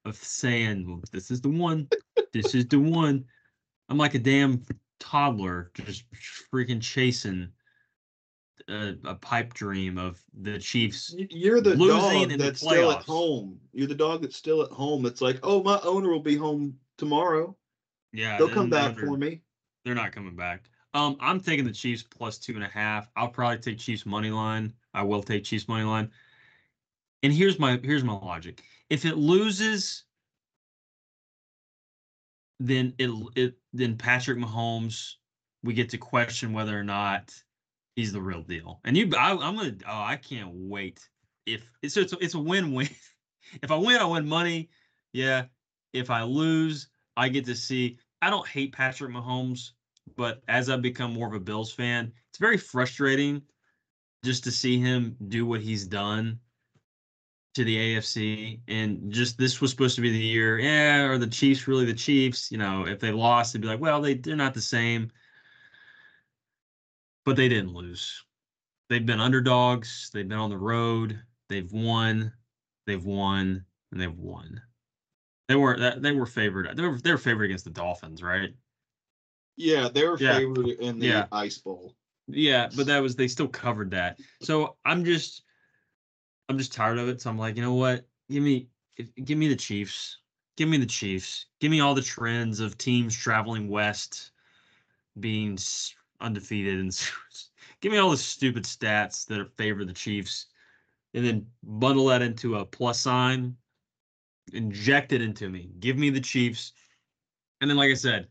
[0.05, 1.89] of saying this is the one.
[2.33, 3.25] This is the one.
[3.89, 4.63] I'm like a damn
[4.99, 6.05] toddler just
[6.53, 7.49] freaking chasing
[8.69, 11.15] a, a pipe dream of the Chiefs.
[11.17, 13.59] You're the Losing dog in the that's still at home.
[13.73, 15.07] You're the dog that's still at home.
[15.07, 17.57] It's like, oh, my owner will be home tomorrow.
[18.13, 19.43] Yeah, They'll come back for me.
[19.85, 20.69] They're not coming back.
[20.95, 23.09] Um, I'm taking the Chiefs plus two and a half.
[23.17, 24.73] I'll probably take Chiefs money line.
[24.93, 26.11] I will take Chiefs money line.
[27.23, 28.63] And here's my here's my logic.
[28.93, 30.05] If it loses,
[32.61, 35.15] then it it then Patrick Mahomes,
[35.63, 37.33] we get to question whether or not
[37.97, 38.81] he's the real deal.
[38.85, 39.77] And you, I, I'm gonna.
[39.89, 41.09] Oh, I can't wait.
[41.47, 42.91] If it's it's a, it's a win win.
[43.63, 44.69] if I win, I win money.
[45.15, 45.47] Yeah.
[45.95, 47.99] If I lose, I get to see.
[48.21, 49.71] I don't hate Patrick Mahomes,
[50.19, 53.41] but as I've become more of a Bills fan, it's very frustrating
[54.23, 56.39] just to see him do what he's done
[57.55, 58.61] to the AFC.
[58.69, 60.59] And just this was supposed to be the year.
[60.59, 62.51] Yeah, are the Chiefs really the Chiefs?
[62.51, 65.11] You know, if they lost, they'd be like, well, they they're not the same.
[67.25, 68.25] But they didn't lose.
[68.89, 70.11] They've been underdogs.
[70.13, 71.23] They've been on the road.
[71.49, 72.33] They've won.
[72.87, 73.65] They've won.
[73.91, 74.61] And they've won.
[75.49, 76.77] They were that they were favored.
[76.77, 78.55] They were they were favored against the Dolphins, right?
[79.57, 80.39] Yeah, they were Yeah.
[80.39, 81.27] favored in the Yeah.
[81.31, 81.95] Ice Bowl.
[82.27, 84.19] Yeah, but that was they still covered that.
[84.43, 85.45] So I'm just
[86.53, 87.23] I'm just tired of it.
[87.23, 88.07] So I'm like, you know what?
[88.31, 88.69] Give me
[89.25, 90.19] give me the Chiefs.
[90.59, 91.47] Give me the Chiefs.
[91.61, 94.33] Give me all the trends of teams traveling west
[95.19, 95.57] being
[96.21, 97.11] undefeated and
[97.81, 100.47] give me all the stupid stats that favor the Chiefs
[101.15, 103.57] and then bundle that into a plus sign
[104.53, 105.71] inject it into me.
[105.81, 106.73] Give me the Chiefs.
[107.63, 108.29] And then like I said,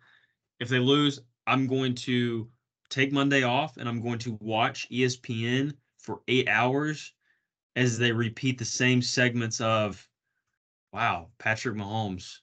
[0.59, 2.47] if they lose, I'm going to
[2.89, 7.13] take Monday off and I'm going to watch ESPN for eight hours
[7.75, 10.07] as they repeat the same segments of,
[10.93, 12.39] wow, Patrick Mahomes,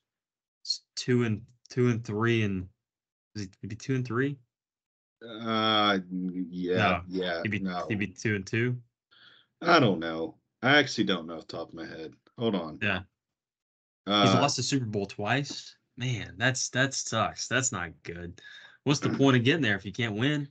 [0.96, 2.68] two and two and three, and
[3.34, 4.38] is he maybe two and three?
[5.22, 7.42] Uh, yeah, No, yeah.
[7.42, 8.76] He'd be, no, he'd be two and two.
[9.60, 10.36] I don't know.
[10.62, 12.12] I actually don't know off the top of my head.
[12.38, 12.78] Hold on.
[12.80, 13.00] Yeah.
[14.06, 15.74] Uh, He's lost the Super Bowl twice.
[15.96, 17.48] Man, that's that sucks.
[17.48, 18.40] That's not good.
[18.84, 20.48] What's the point of getting there if you can't win?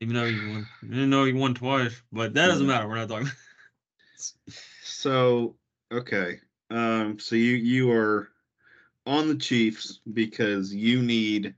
[0.00, 2.86] Even though you won, even though you won twice, but that doesn't matter.
[2.86, 3.30] We're not talking.
[4.82, 5.56] So
[5.92, 6.40] okay.
[6.70, 7.18] Um.
[7.18, 8.28] So you you are
[9.06, 11.54] on the Chiefs because you need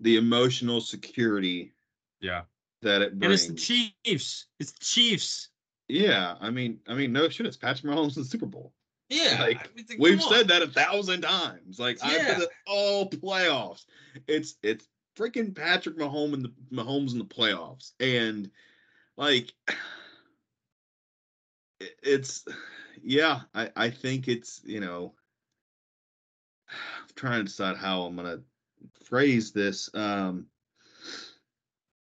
[0.00, 1.72] the emotional security
[2.20, 2.42] Yeah,
[2.82, 3.46] that it brings.
[3.46, 4.46] and it's the Chiefs.
[4.60, 5.48] It's the Chiefs.
[5.88, 6.36] Yeah.
[6.40, 6.78] I mean.
[6.88, 7.12] I mean.
[7.12, 7.46] No shit.
[7.46, 8.72] It's Patrick Mahomes in the Super Bowl.
[9.08, 10.46] Yeah, Like, I mean, We've come said on.
[10.48, 11.78] that a thousand times.
[11.78, 12.26] Like I Yeah.
[12.34, 13.84] said it all playoffs.
[14.26, 18.50] It's it's freaking Patrick Mahomes in the Mahomes in the playoffs, and
[19.18, 19.76] like it-
[22.02, 22.44] it's
[23.02, 23.40] yeah.
[23.54, 25.14] I I think it's you know
[26.70, 28.40] I'm trying to decide how I'm gonna
[29.04, 29.90] phrase this.
[29.94, 30.46] Um,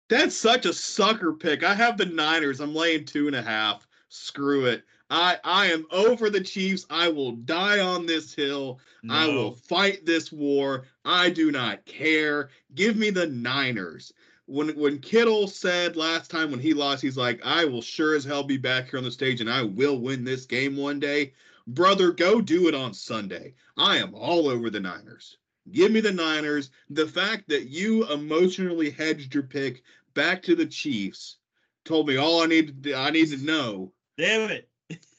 [0.10, 1.64] that's such a sucker pick.
[1.64, 2.60] I have the Niners.
[2.60, 3.88] I'm laying two and a half.
[4.10, 4.84] Screw it.
[5.10, 6.86] I I am over the Chiefs.
[6.90, 8.80] I will die on this hill.
[9.10, 10.84] I will fight this war.
[11.06, 12.50] I do not care.
[12.76, 14.12] Give me the Niners.
[14.48, 18.24] When when Kittle said last time when he lost, he's like, I will sure as
[18.24, 21.34] hell be back here on the stage and I will win this game one day.
[21.68, 23.54] Brother, go do it on Sunday.
[23.78, 25.38] I am all over the Niners.
[25.72, 26.72] Give me the Niners.
[26.90, 29.84] The fact that you emotionally hedged your pick
[30.14, 31.38] back to the Chiefs
[31.84, 34.70] told me all I need to, I need to know Damn it.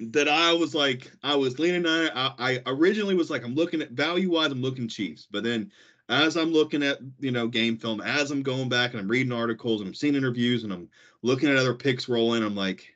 [0.01, 2.13] that I was like, I was leaning on it.
[2.15, 5.27] I, I originally was like, I'm looking at value wise, I'm looking Chiefs.
[5.31, 5.71] But then
[6.09, 9.33] as I'm looking at, you know, game film, as I'm going back and I'm reading
[9.33, 10.89] articles and I'm seeing interviews and I'm
[11.23, 12.95] looking at other picks rolling, I'm like,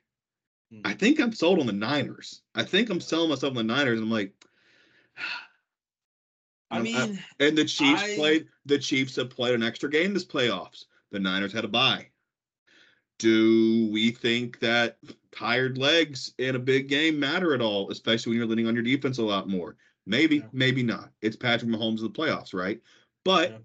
[0.71, 0.81] hmm.
[0.85, 2.43] I think I'm sold on the Niners.
[2.55, 4.01] I think I'm selling myself on the Niners.
[4.01, 4.33] I'm like,
[6.71, 9.91] I I'm- I- mean, and the Chiefs I- played, the Chiefs have played an extra
[9.91, 10.85] game this playoffs.
[11.11, 12.09] The Niners had a bye.
[13.19, 14.99] Do we think that
[15.31, 18.83] tired legs in a big game matter at all, especially when you're leaning on your
[18.83, 19.77] defense a lot more?
[20.07, 20.49] Maybe, Yeah.
[20.53, 21.13] maybe not.
[21.21, 22.81] It's Patrick Mahomes in the playoffs, right?
[23.25, 23.59] But, Yeah.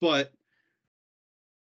[0.00, 0.32] but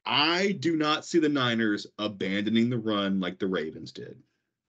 [0.04, 4.16] I do not see the Niners abandoning the run like the Ravens did.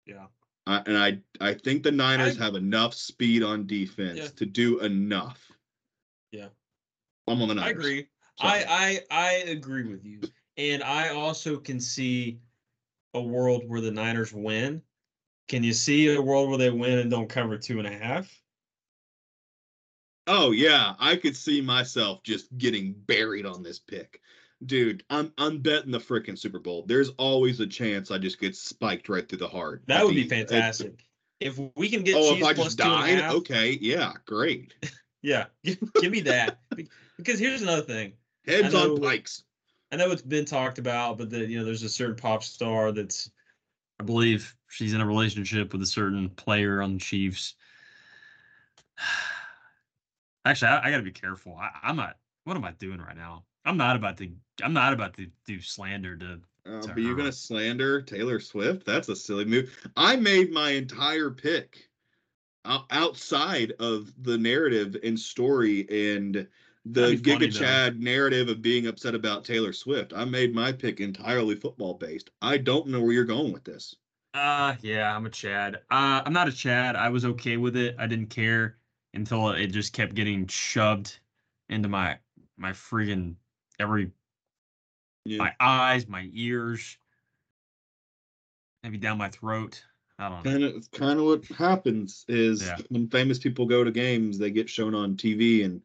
[0.06, 0.28] yeah.
[0.68, 4.28] I, and I, I think the Niners I- have enough speed on defense Yeah.
[4.38, 5.52] to do enough.
[6.32, 6.48] Yeah.
[7.28, 7.68] I'm on the Niners.
[7.68, 8.08] I agree.
[8.40, 8.64] Sorry.
[8.66, 10.22] I, I I agree with you.
[10.58, 12.40] And I also can see
[13.14, 14.82] a world where the Niners win.
[15.48, 18.28] Can you see a world where they win and don't cover two and a half?
[20.28, 24.22] Oh yeah, I could see myself just getting buried on this pick.
[24.66, 26.84] Dude, I'm I'm betting the freaking Super Bowl.
[26.88, 29.84] There's always a chance I just get spiked right through the heart.
[29.88, 31.06] That at would be the- at- fantastic.
[31.42, 33.22] If we can get Oh, Chiefs if I plus just two and a died?
[33.24, 34.74] half, Okay, yeah, great.
[35.22, 36.60] yeah, give me that.
[37.18, 38.14] Because here's another thing.
[38.48, 39.44] Heads I on know- pikes.
[39.92, 42.92] I know it's been talked about, but that you know there's a certain pop star
[42.94, 43.30] that's
[44.00, 47.56] I believe she's in a relationship with a certain player on the Chiefs.
[50.46, 51.58] Actually, I, I got to be careful.
[51.60, 52.18] I, I'm not.
[52.44, 53.44] What am I doing right now?
[53.66, 54.30] I'm not about to.
[54.64, 56.40] I'm not about to do slander to.
[56.68, 58.86] Uh, to but you're gonna slander Taylor Swift?
[58.86, 59.76] That's a silly move.
[59.98, 61.90] I made my entire pick
[62.92, 65.82] outside of the narrative and story
[66.12, 66.48] and
[66.86, 67.52] the Giga.
[67.52, 70.14] Chad narrative of being upset about Taylor Swift.
[70.16, 72.30] I made my pick entirely football based.
[72.42, 73.96] I don't know where you're going with this.
[74.34, 75.76] Uh yeah, I'm a Chad.
[75.90, 76.96] Uh, I'm not a Chad.
[76.96, 77.96] I was okay with it.
[77.98, 78.78] I didn't care
[79.16, 81.20] until it just kept getting shoved
[81.70, 82.18] into my
[82.58, 83.36] my friggin'
[83.80, 84.12] every
[85.26, 85.40] Yeah.
[85.40, 86.98] my eyes, my ears,
[88.84, 89.84] maybe down my throat.
[90.18, 90.52] I don't know.
[90.52, 92.78] kind of it's kind of what happens is Yeah.
[92.90, 95.82] when famous people go to games they get shown on tv and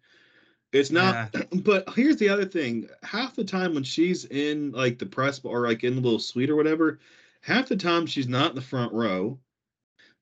[0.73, 5.07] it's not but here's the other thing half the time when she's in like the
[5.07, 7.01] press or like in the little suite or whatever
[7.41, 9.37] half the time she's not in the front row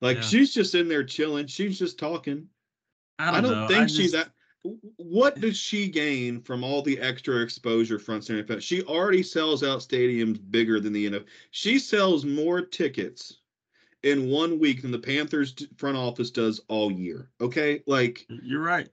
[0.01, 0.23] like Yeah.
[0.23, 2.47] she's just in there chilling she's just talking
[3.19, 3.67] I i don't, don't, know.
[3.67, 4.31] think I she's just- that
[4.97, 8.61] what does she gain from all the extra exposure front center event?
[8.61, 11.25] She already sells out stadiums bigger than the NFL.
[11.51, 13.37] She sells more tickets
[14.03, 17.29] in one week than the Panthers front office does all year.
[17.39, 18.89] Okay, like You're right.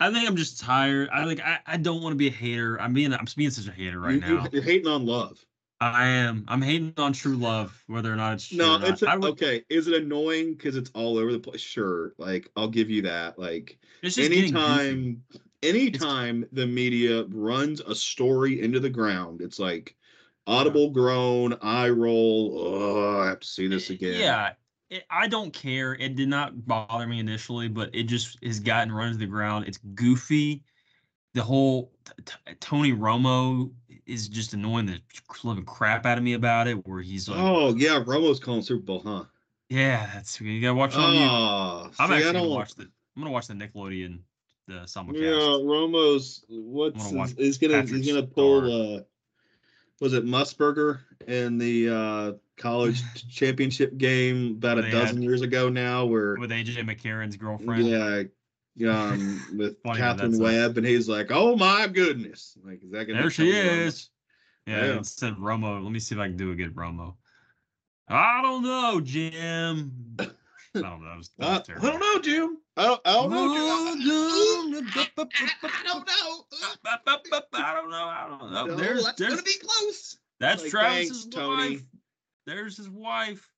[0.00, 1.08] I think I'm just tired.
[1.12, 1.40] I like.
[1.40, 2.80] I, I don't want to be a hater.
[2.80, 3.12] I'm being.
[3.12, 4.46] I'm being such a hater right you, now.
[4.46, 5.44] are hating on love.
[5.80, 6.44] I am.
[6.48, 8.58] I'm hating on true love, whether or not it's true.
[8.58, 9.64] No, it's a, would- okay.
[9.68, 11.60] Is it annoying because it's all over the place?
[11.60, 13.38] Sure, like I'll give you that.
[13.38, 14.62] Like It's just getting goofy.
[14.62, 15.24] anytime,
[15.62, 19.96] anytime the media runs a story into the ground, it's like
[20.48, 22.58] audible groan, eye roll.
[22.58, 24.14] Oh, I have to see this eh, again.
[24.20, 24.52] Yeah,
[24.90, 25.94] it, I don't care.
[25.94, 29.66] It did not bother me initially, but it just has gotten run to the ground.
[29.68, 30.64] It's goofy.
[31.34, 33.70] The whole t- t- Tony Romo
[34.08, 34.98] is just annoying the
[35.44, 36.86] living crap out of me about it.
[36.86, 39.24] Where he's like, Oh yeah, Romo's calling Super Bowl, huh?
[39.68, 42.84] "Yeah, that's you gotta watch it on you." Oh, I'm actually gonna watch the.
[42.84, 44.20] I'm gonna watch the Nickelodeon,
[44.66, 45.20] the simulcast.
[45.20, 48.98] Yeah, Romo's what's I'm gonna watch his, he's gonna Patrick he's gonna pull Starr.
[49.00, 49.02] uh
[50.00, 55.68] was it Musburger in the uh college championship game about a dozen had- years ago
[55.68, 57.86] now where with AJ McCarron's girlfriend.
[57.88, 58.22] yeah
[58.86, 62.56] um with Katherine Webb and he's like, Oh my goodness.
[62.64, 64.10] Like is that gonna There she is.
[64.66, 65.02] Yeah, Yeah.
[65.02, 65.82] said Romo.
[65.82, 67.14] Let me see if I can do a good Romo.
[68.08, 70.16] I don't know, Jim.
[70.18, 70.26] I
[70.74, 71.08] don't know.
[71.08, 72.58] That was, that was Uh, I don't know, Jim.
[72.76, 74.94] I don't, I don't know, Jim.
[75.16, 75.26] I
[75.62, 76.34] I don't know.
[77.54, 78.04] I don't know.
[78.06, 78.66] I don't know.
[78.66, 80.18] No, there's that's there's gonna be close.
[80.40, 81.70] that's Like, Travis's thanks, Tony.
[81.70, 81.82] wife.
[82.46, 83.48] There's his wife.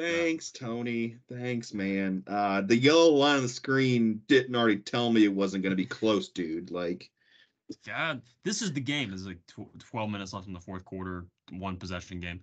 [0.00, 1.16] Thanks, Tony.
[1.30, 2.22] Thanks, man.
[2.26, 5.76] Uh, the yellow line on the screen didn't already tell me it wasn't going to
[5.76, 6.70] be close, dude.
[6.70, 7.10] Like,
[7.86, 9.10] God, this is the game.
[9.10, 12.40] There's like tw- 12 minutes left in the fourth quarter, one possession game.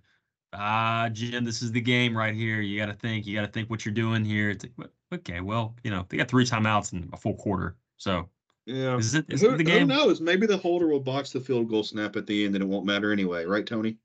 [0.52, 2.60] Ah, Jim, this is the game right here.
[2.60, 3.26] You got to think.
[3.26, 4.50] You got to think what you're doing here.
[4.50, 7.76] It's like, okay, well, you know, they got three timeouts in a full quarter.
[7.96, 8.28] So
[8.64, 8.96] yeah.
[8.96, 9.88] is it is Who, it the game?
[9.88, 10.20] who knows?
[10.20, 12.86] Maybe the holder will box the field goal snap at the end and it won't
[12.86, 13.96] matter anyway, right, Tony?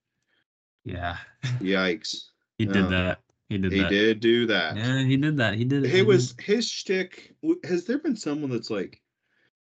[0.84, 1.18] Yeah,
[1.60, 2.24] Yikes.
[2.58, 2.88] he did Yeah.
[2.88, 3.20] that.
[3.52, 3.90] He did He that.
[3.90, 4.78] did do that.
[4.78, 5.56] Yeah, he did that.
[5.56, 5.94] He did it.
[5.94, 7.36] It was his shtick.
[7.66, 9.02] Has there been someone that's like,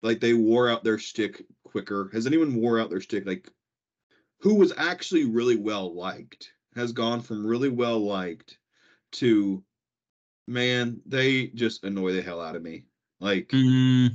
[0.00, 2.08] like they wore out their shtick quicker?
[2.12, 3.50] Has anyone wore out their shtick like,
[4.38, 6.52] who was actually really well liked?
[6.76, 8.58] Has gone from really well liked
[9.12, 9.64] to,
[10.46, 12.84] man, they just annoy the hell out of me.
[13.18, 14.14] Like, mm-hmm.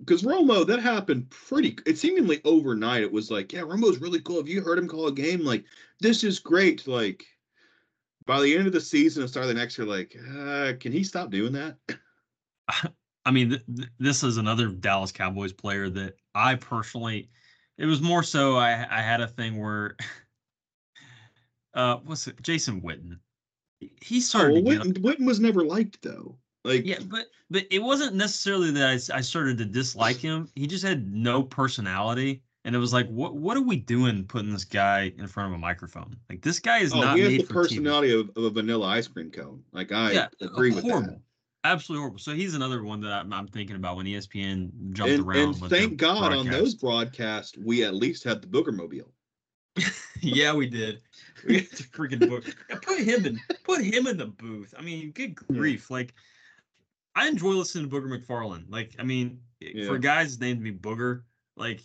[0.00, 1.78] because Romo, that happened pretty.
[1.86, 3.04] It seemingly overnight.
[3.04, 4.36] It was like, yeah, Romo's really cool.
[4.36, 5.40] Have you heard him call a game?
[5.40, 5.64] Like,
[6.00, 6.86] this is great.
[6.86, 7.24] Like,
[8.26, 10.92] by the end of the season and start of the next year, like, uh, can
[10.92, 11.78] he stop doing that?
[13.24, 17.30] I mean, th- th- this is another Dallas Cowboys player that I personally.
[17.78, 19.96] It was more so I I had a thing where,
[21.74, 22.40] uh, what's it?
[22.42, 23.20] Jason Witten.
[23.80, 26.38] He Oh, started well, to get Witten, Witten was never liked though.
[26.64, 30.50] Like, Yeah, but but it wasn't necessarily that I, I started to dislike him.
[30.54, 34.50] He just had no personality, and it was like, what what are we doing putting
[34.50, 36.16] this guy in front of a microphone?
[36.28, 39.06] Like this guy is oh, not he has the personality of, of a vanilla ice
[39.06, 39.62] cream cone.
[39.72, 41.20] Like, I Yeah, uh, agree with horrible, that.
[41.62, 42.18] absolutely horrible.
[42.18, 45.38] So he's another one that I'm, I'm thinking about when ESPN jumped And, around.
[45.38, 49.12] and with thank God on those broadcasts, we at least had the Booger Mobile.
[50.20, 51.02] yeah, we did.
[51.46, 52.44] We had to freaking book.
[52.82, 53.40] Put him in.
[53.62, 54.74] Put him in the booth.
[54.76, 55.88] I mean, good grief!
[55.90, 56.14] Like,
[57.14, 58.64] I enjoy listening to Booger McFarland.
[58.70, 59.86] Like, I mean, Yeah.
[59.86, 61.22] for guys named me Booger,
[61.56, 61.82] like,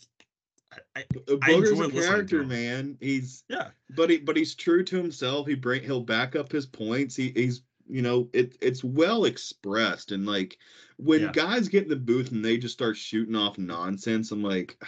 [0.96, 2.98] I, Booger's a character, man.
[3.00, 5.48] He's yeah, but he but he's true to himself.
[5.48, 7.16] He bring he'll back up his points.
[7.16, 10.58] He he's you know it it's well expressed and like
[10.98, 11.32] when Yeah.
[11.34, 14.82] guys get in the booth and they just start shooting off nonsense, I'm like,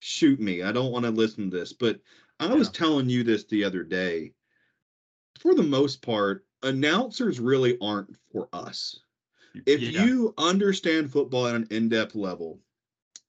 [0.00, 0.62] shoot me.
[0.62, 1.72] I don't want to listen to this.
[1.72, 2.00] But
[2.40, 4.32] I was telling you this the other day.
[5.38, 9.00] For the most part, announcers really aren't for us
[9.66, 10.04] if yeah.
[10.04, 12.58] you understand football at an in-depth level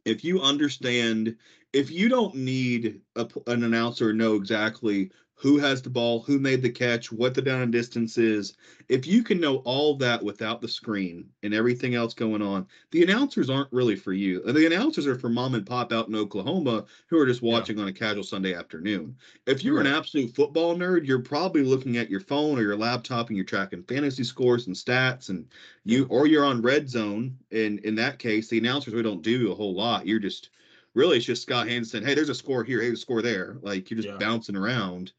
[0.05, 1.35] if you understand
[1.73, 6.39] if you don't need a, an announcer to know exactly who has the ball, who
[6.39, 8.53] made the catch, what the down and distance is.
[8.87, 13.03] If you can know all that without the screen and everything else going on, the
[13.03, 14.41] announcers aren't really for you.
[14.41, 17.65] The announcers are for mom and pop out in Oklahoma who are just Yeah.
[17.65, 19.17] watching on a casual Sunday afternoon.
[19.45, 23.27] If you're an absolute football nerd, you're probably looking at your phone or your laptop
[23.29, 25.51] and you're tracking fantasy scores and stats and
[25.83, 27.37] you or you're on red zone.
[27.51, 30.07] And in that case, the announcers really don't do a whole lot.
[30.07, 30.49] You're just
[30.93, 33.57] really it's just Scott Hanson Hey, there's a score here, hey, there's a score there.
[33.61, 34.17] Like you're just Yeah.
[34.17, 35.13] bouncing around.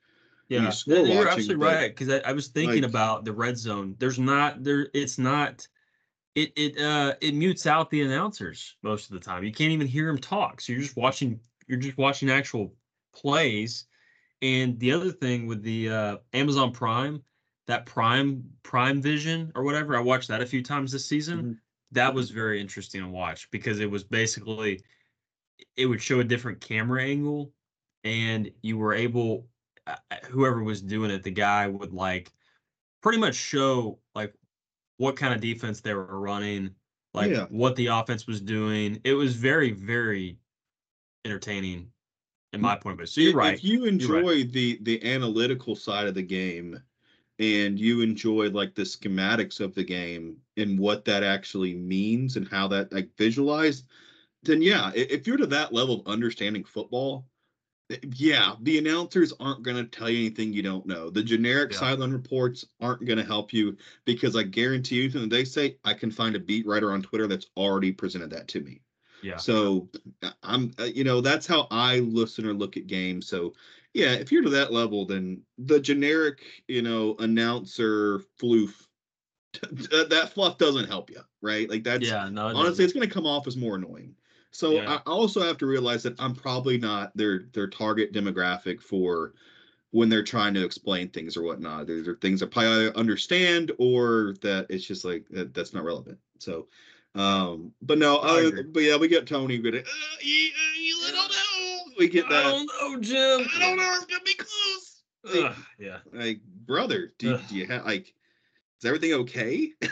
[0.48, 1.96] Yeah, you're absolutely but, right.
[1.96, 3.96] Because I, I was thinking like- about the red zone.
[3.98, 4.88] There's not there.
[4.94, 5.66] It's not.
[6.34, 9.44] It it uh it mutes out the announcers most of the time.
[9.44, 10.60] You can't even hear them talk.
[10.60, 11.40] So you're just watching.
[11.66, 12.74] You're just watching actual
[13.14, 13.86] plays.
[14.42, 17.22] And the other thing with the uh, Amazon Prime,
[17.66, 21.42] that Prime Prime Vision or whatever, I watched that a few times this season.
[21.42, 21.58] Mhm.
[21.92, 24.82] That was very interesting to watch because it was basically
[25.76, 27.52] it would show a different camera angle
[28.02, 29.46] and you were able
[30.30, 32.32] whoever was doing it the guy would like
[33.02, 34.34] pretty much show like
[34.98, 36.74] what kind of defense they were running
[37.14, 37.46] like Yeah.
[37.48, 40.38] what the offense was doing it was very very
[41.24, 41.92] entertaining
[42.52, 44.52] in my point of view so you're if, right If you enjoy right.
[44.52, 46.82] the the analytical side of the game
[47.38, 52.48] and you enjoy like the schematics of the game and what that actually means and
[52.48, 53.86] how that like visualized,
[54.44, 57.28] then yeah, if you're to that level of understanding football,
[58.14, 61.10] yeah, the announcers aren't going to tell you anything you don't know.
[61.10, 61.78] The generic Yeah.
[61.78, 63.76] sideline reports aren't going to help you
[64.06, 67.26] because I guarantee you, when they say I can find a beat writer on Twitter
[67.26, 68.80] that's already presented that to me.
[69.22, 69.90] yeah So
[70.42, 73.26] I'm, uh, you know, that's how I listen or look at games.
[73.28, 73.54] So
[73.92, 78.86] yeah, if you're to that level, then the generic, you know, announcer floof,
[79.72, 81.68] that that fluff doesn't help you, right?
[81.70, 82.84] Like that's yeah no honestly, doesn't.
[82.84, 84.16] it's going to come off as more annoying.
[84.54, 84.88] So Yeah.
[84.88, 89.34] I I also have to realize that I'm probably not their their target demographic for
[89.90, 91.86] when they're trying to explain things or whatnot.
[91.86, 96.18] There's are things I probably understand or that it's just like that, that's not relevant.
[96.38, 96.68] So,
[97.16, 99.58] um, but no, I uh, but yeah, we get Tony.
[99.58, 99.78] Good, uh,
[100.20, 101.92] you, uh, you I don't know.
[101.98, 102.42] We get i that.
[102.44, 103.92] don't know jim I don't know.
[103.96, 105.02] It's gonna be close.
[105.24, 108.14] Like, Ugh, yeah like brother, do, do you have like
[108.80, 109.72] is everything okay?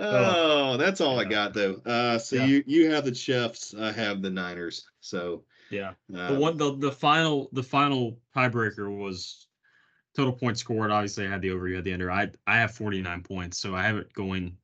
[0.00, 1.74] oh, that's all I got though.
[1.84, 2.46] Uh so Yeah.
[2.46, 4.84] you you have the Chiefs, I have the Niners.
[5.00, 9.46] So yeah uh, the one the, the final the final tiebreaker was
[10.16, 12.72] total points scored obviously i had the over you had the under i i have
[12.72, 14.56] 49 points so i have it going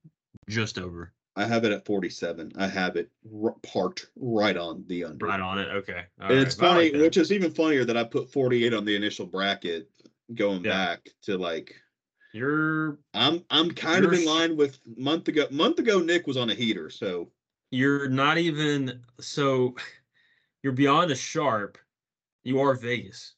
[0.48, 2.52] just over I have it at 47.
[2.56, 3.10] I have it
[3.44, 5.26] r- parked right on the under.
[5.26, 6.46] right on it okay All and right.
[6.46, 7.00] it's like funny, that.
[7.02, 9.90] which is even funnier that I put 48 on the initial bracket
[10.34, 10.70] going Yeah.
[10.72, 11.74] back to like
[12.36, 15.46] you're I'm I'm kind of in line with month ago.
[15.50, 17.28] Month ago Nick was on a heater, so
[17.70, 19.74] you're not even so
[20.62, 21.78] you're beyond a sharp
[22.44, 23.34] you are vegas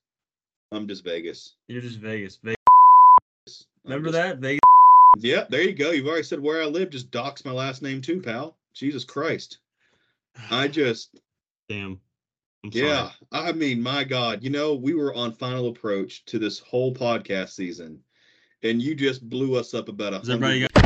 [0.72, 1.54] I'm just Vegas.
[1.66, 2.56] you're just vegas vegas
[3.84, 4.60] I'm remember just- that vegas
[5.18, 5.90] Yeah, there you go.
[5.92, 6.90] You've already said where I live.
[6.90, 8.56] Just dox my last name too, pal.
[8.74, 9.58] Jesus Christ.
[10.50, 11.18] I just,
[11.68, 12.00] damn
[12.64, 13.10] yeah.
[13.32, 14.42] I mean, my God.
[14.42, 18.00] You know, we were on final approach to this whole podcast season,
[18.62, 20.72] and you just blew us up about a Does everybody hundred.
[20.72, 20.78] got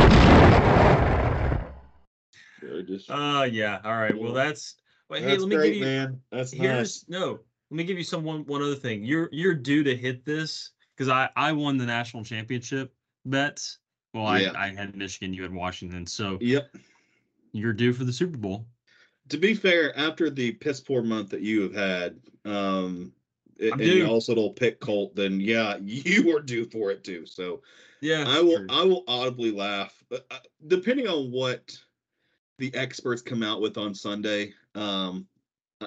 [2.87, 4.77] Just- uh yeah all right well that's
[5.09, 6.21] wait hey That's let me great, give you man.
[6.31, 7.11] That's here's nice.
[7.21, 10.25] no let me give you some one, one other thing you're you're due to hit
[10.25, 12.95] this because i i won the national championship
[13.27, 13.79] bets
[14.15, 14.53] well I, Yeah.
[14.57, 16.75] I had michigan you had washington so Yep.
[17.53, 18.67] you're due for the super bowl
[19.31, 23.11] To be fair, after the piss poor month that you have had, um, a-
[23.63, 24.07] I'm and you due.
[24.07, 27.27] also little pick Colt, then yeah, you are due for it too.
[27.27, 27.63] So
[28.01, 28.67] yeah I will true.
[28.71, 30.03] I will audibly laugh.
[30.11, 31.77] But uh, depending on what
[32.59, 35.27] the experts come out with on Sunday, um,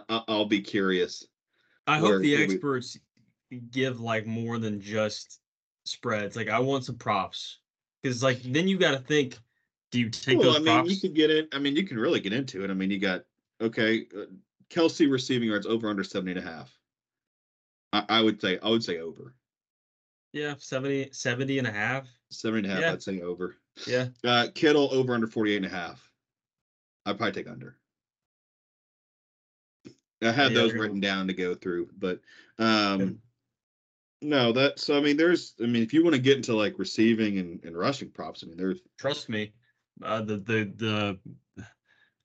[0.09, 1.26] I, I'll be curious.
[1.88, 2.97] I where- hope the where we- experts
[3.71, 5.39] give like more than just
[5.86, 7.59] spreads like i want some props
[8.01, 9.38] because like then you got to think
[9.91, 11.47] do you take well, those I mean, props you could get in.
[11.53, 12.69] I mean, you can really get into it.
[12.69, 13.23] I mean, you got
[13.61, 14.26] okay, uh,
[14.69, 16.69] Kelce receiving yards over under 70 and a half.
[17.96, 19.34] I, I would say I would say over
[20.34, 22.82] yeah 70 70 and a half 70 and a half.
[22.82, 22.91] Yeah.
[22.93, 23.56] I'd say over.
[23.88, 26.02] yeah Uh, Kittle over under 48 and a half.
[27.06, 27.78] I'd probably take under.
[30.22, 32.20] I had Yeah, those written down to go through, but
[32.60, 33.20] um
[34.22, 36.80] no, that so I mean there's I mean if you want to get into like
[36.80, 39.54] receiving and, and rushing props, I mean there's trust me
[40.04, 41.20] uh the the the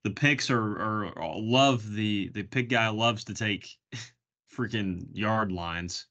[0.03, 3.69] the picks are are are- love the the pick guy loves to take
[4.55, 6.05] freaking yard lines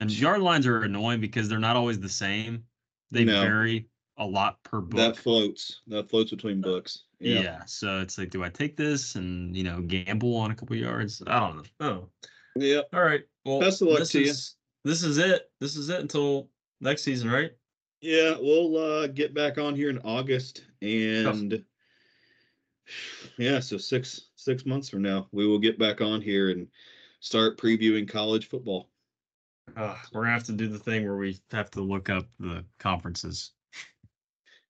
[0.00, 2.64] and yard lines are annoying because they're not always the same
[3.10, 3.40] they No.
[3.42, 4.98] vary a lot per book.
[4.98, 5.80] that floats.
[5.88, 7.04] That floats between books.
[7.20, 7.40] yeah.
[7.40, 7.64] Yeah.
[7.66, 11.22] so it's like do i take this and you know gamble on a couple yards
[11.26, 12.08] i don't know oh
[12.56, 12.88] Yep.
[12.92, 14.30] all right Well, Best of luck this to you.
[14.30, 15.50] is, This is it.
[15.60, 16.48] This is it until
[16.80, 17.50] next season, right?
[18.00, 21.64] Yeah, we'll uh, get back on here in August, and
[23.38, 26.68] yeah, so six six months from now, we will get back on here and
[27.24, 28.90] start previewing college football.
[29.74, 32.64] Uh, we're gonna have to do the thing where we have to look up the
[32.78, 33.52] conferences.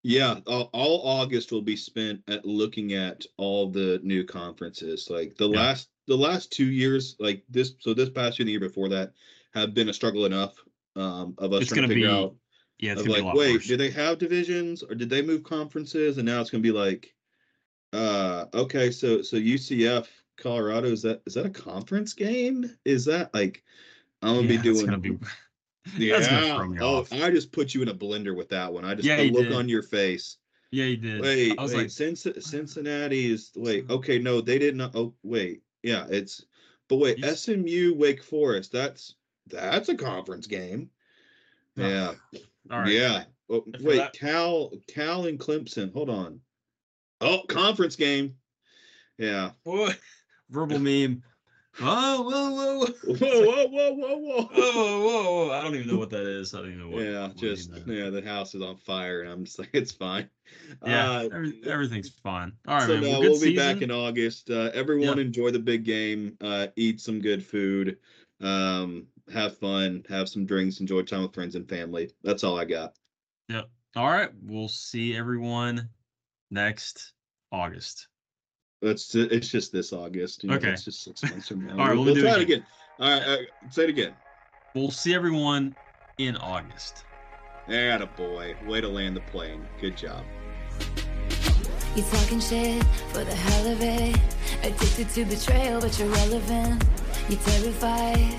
[0.05, 5.11] Yeah, all, all August will be spent at looking at all the new conferences.
[5.11, 5.59] Like the Yeah.
[5.59, 8.89] last the last two years, like this, so this past year and the year before
[8.91, 9.15] that,
[9.55, 10.55] have been a struggle enough
[10.97, 12.37] um, of us It's trying to figure be out
[12.79, 13.67] Yeah, it's gonna like, be a lot wait, worse.
[13.67, 16.19] do they have divisions or did they move conferences?
[16.19, 17.15] And now it's gonna be like,
[17.93, 22.71] uh, okay, so so UCF Colorado is that is that a conference game?
[22.85, 23.63] Is that like
[24.23, 25.19] I'm gonna Yeah, be it's doing gonna be.
[25.99, 26.57] yeah?
[26.57, 27.13] gonna oh, off.
[27.13, 28.85] I just put you in a blender with that one.
[28.85, 29.53] I just Yeah, the look did.
[29.53, 30.39] on your face.
[30.71, 31.21] Yeah, you did.
[31.21, 31.91] Wait, I was wait, like,
[32.43, 34.81] Cincinnati is wait, okay, no, they didn't.
[34.95, 36.45] Oh, wait, yeah, it's
[36.89, 38.73] but wait, You SMU Wake Forest.
[38.73, 39.15] That's
[39.47, 40.91] that's a conference game.
[41.79, 42.15] Oh, Yeah,
[42.71, 42.93] all right.
[42.93, 43.25] yeah.
[43.51, 45.93] Oh, wait, that- Cal, Cal and Clemson.
[45.93, 46.41] Hold on.
[47.21, 48.37] Oh, conference game.
[49.19, 49.53] Yeah.
[49.63, 49.99] What?
[50.53, 51.23] Vrabel meme.
[51.81, 53.17] Oh, whoa, whoa, whoa.
[53.17, 55.47] Whoa, whoa, whoa, whoa, whoa.
[55.49, 55.51] Whoa.
[55.53, 56.55] I don't even know what that is.
[56.55, 57.03] I don't even know what.
[57.03, 60.31] Yeah, just yeah, the house is on fire, and I'm just like, it's fine.
[60.87, 62.53] Yeah, Uh, every, everything's fine.
[62.69, 63.03] All right, so man.
[63.03, 64.51] no, well, we'll be back in August.
[64.51, 66.37] Uh, everyone enjoy the big game.
[66.41, 67.99] Uh, eat some good food.
[68.41, 70.05] Um, have fun.
[70.09, 70.79] Have some drinks.
[70.79, 72.11] Enjoy time with friends and family.
[72.23, 72.95] That's all I got.
[73.49, 73.69] Yep.
[73.97, 75.89] All right, we'll see everyone
[76.51, 77.15] next
[77.51, 78.09] August.
[78.91, 80.45] It's it's just this August.
[80.45, 80.71] You know, Okay.
[80.71, 81.73] It's just six months from now.
[81.73, 82.59] All right, we'll, we'll do it try it again.
[82.59, 82.67] again.
[83.01, 84.13] All right, all right, say it again.
[84.75, 85.75] We'll see everyone
[86.19, 87.05] in August.
[87.69, 88.55] Atta boy.
[88.67, 89.67] Way to land the plane.
[89.81, 90.23] Good job.
[91.97, 92.83] You talking shit
[93.13, 94.19] for the hell of it.
[94.63, 96.85] Addicted to betrayal, but you're relevant.
[97.29, 98.35] You're terrified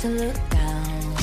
[0.00, 1.14] to look down.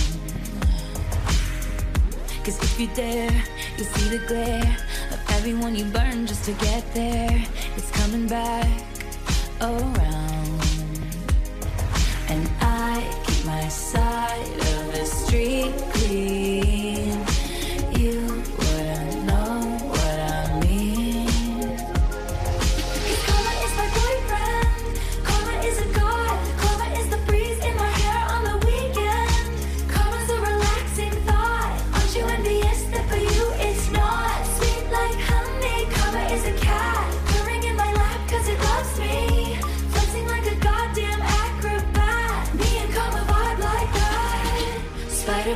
[2.44, 3.32] Cause if you dare,
[3.78, 4.78] you'll see the glare
[5.12, 7.44] of everyone you burn just to get there.
[7.76, 8.70] It's coming back
[9.60, 10.62] around.
[12.30, 17.15] And I keep my side of the street clean.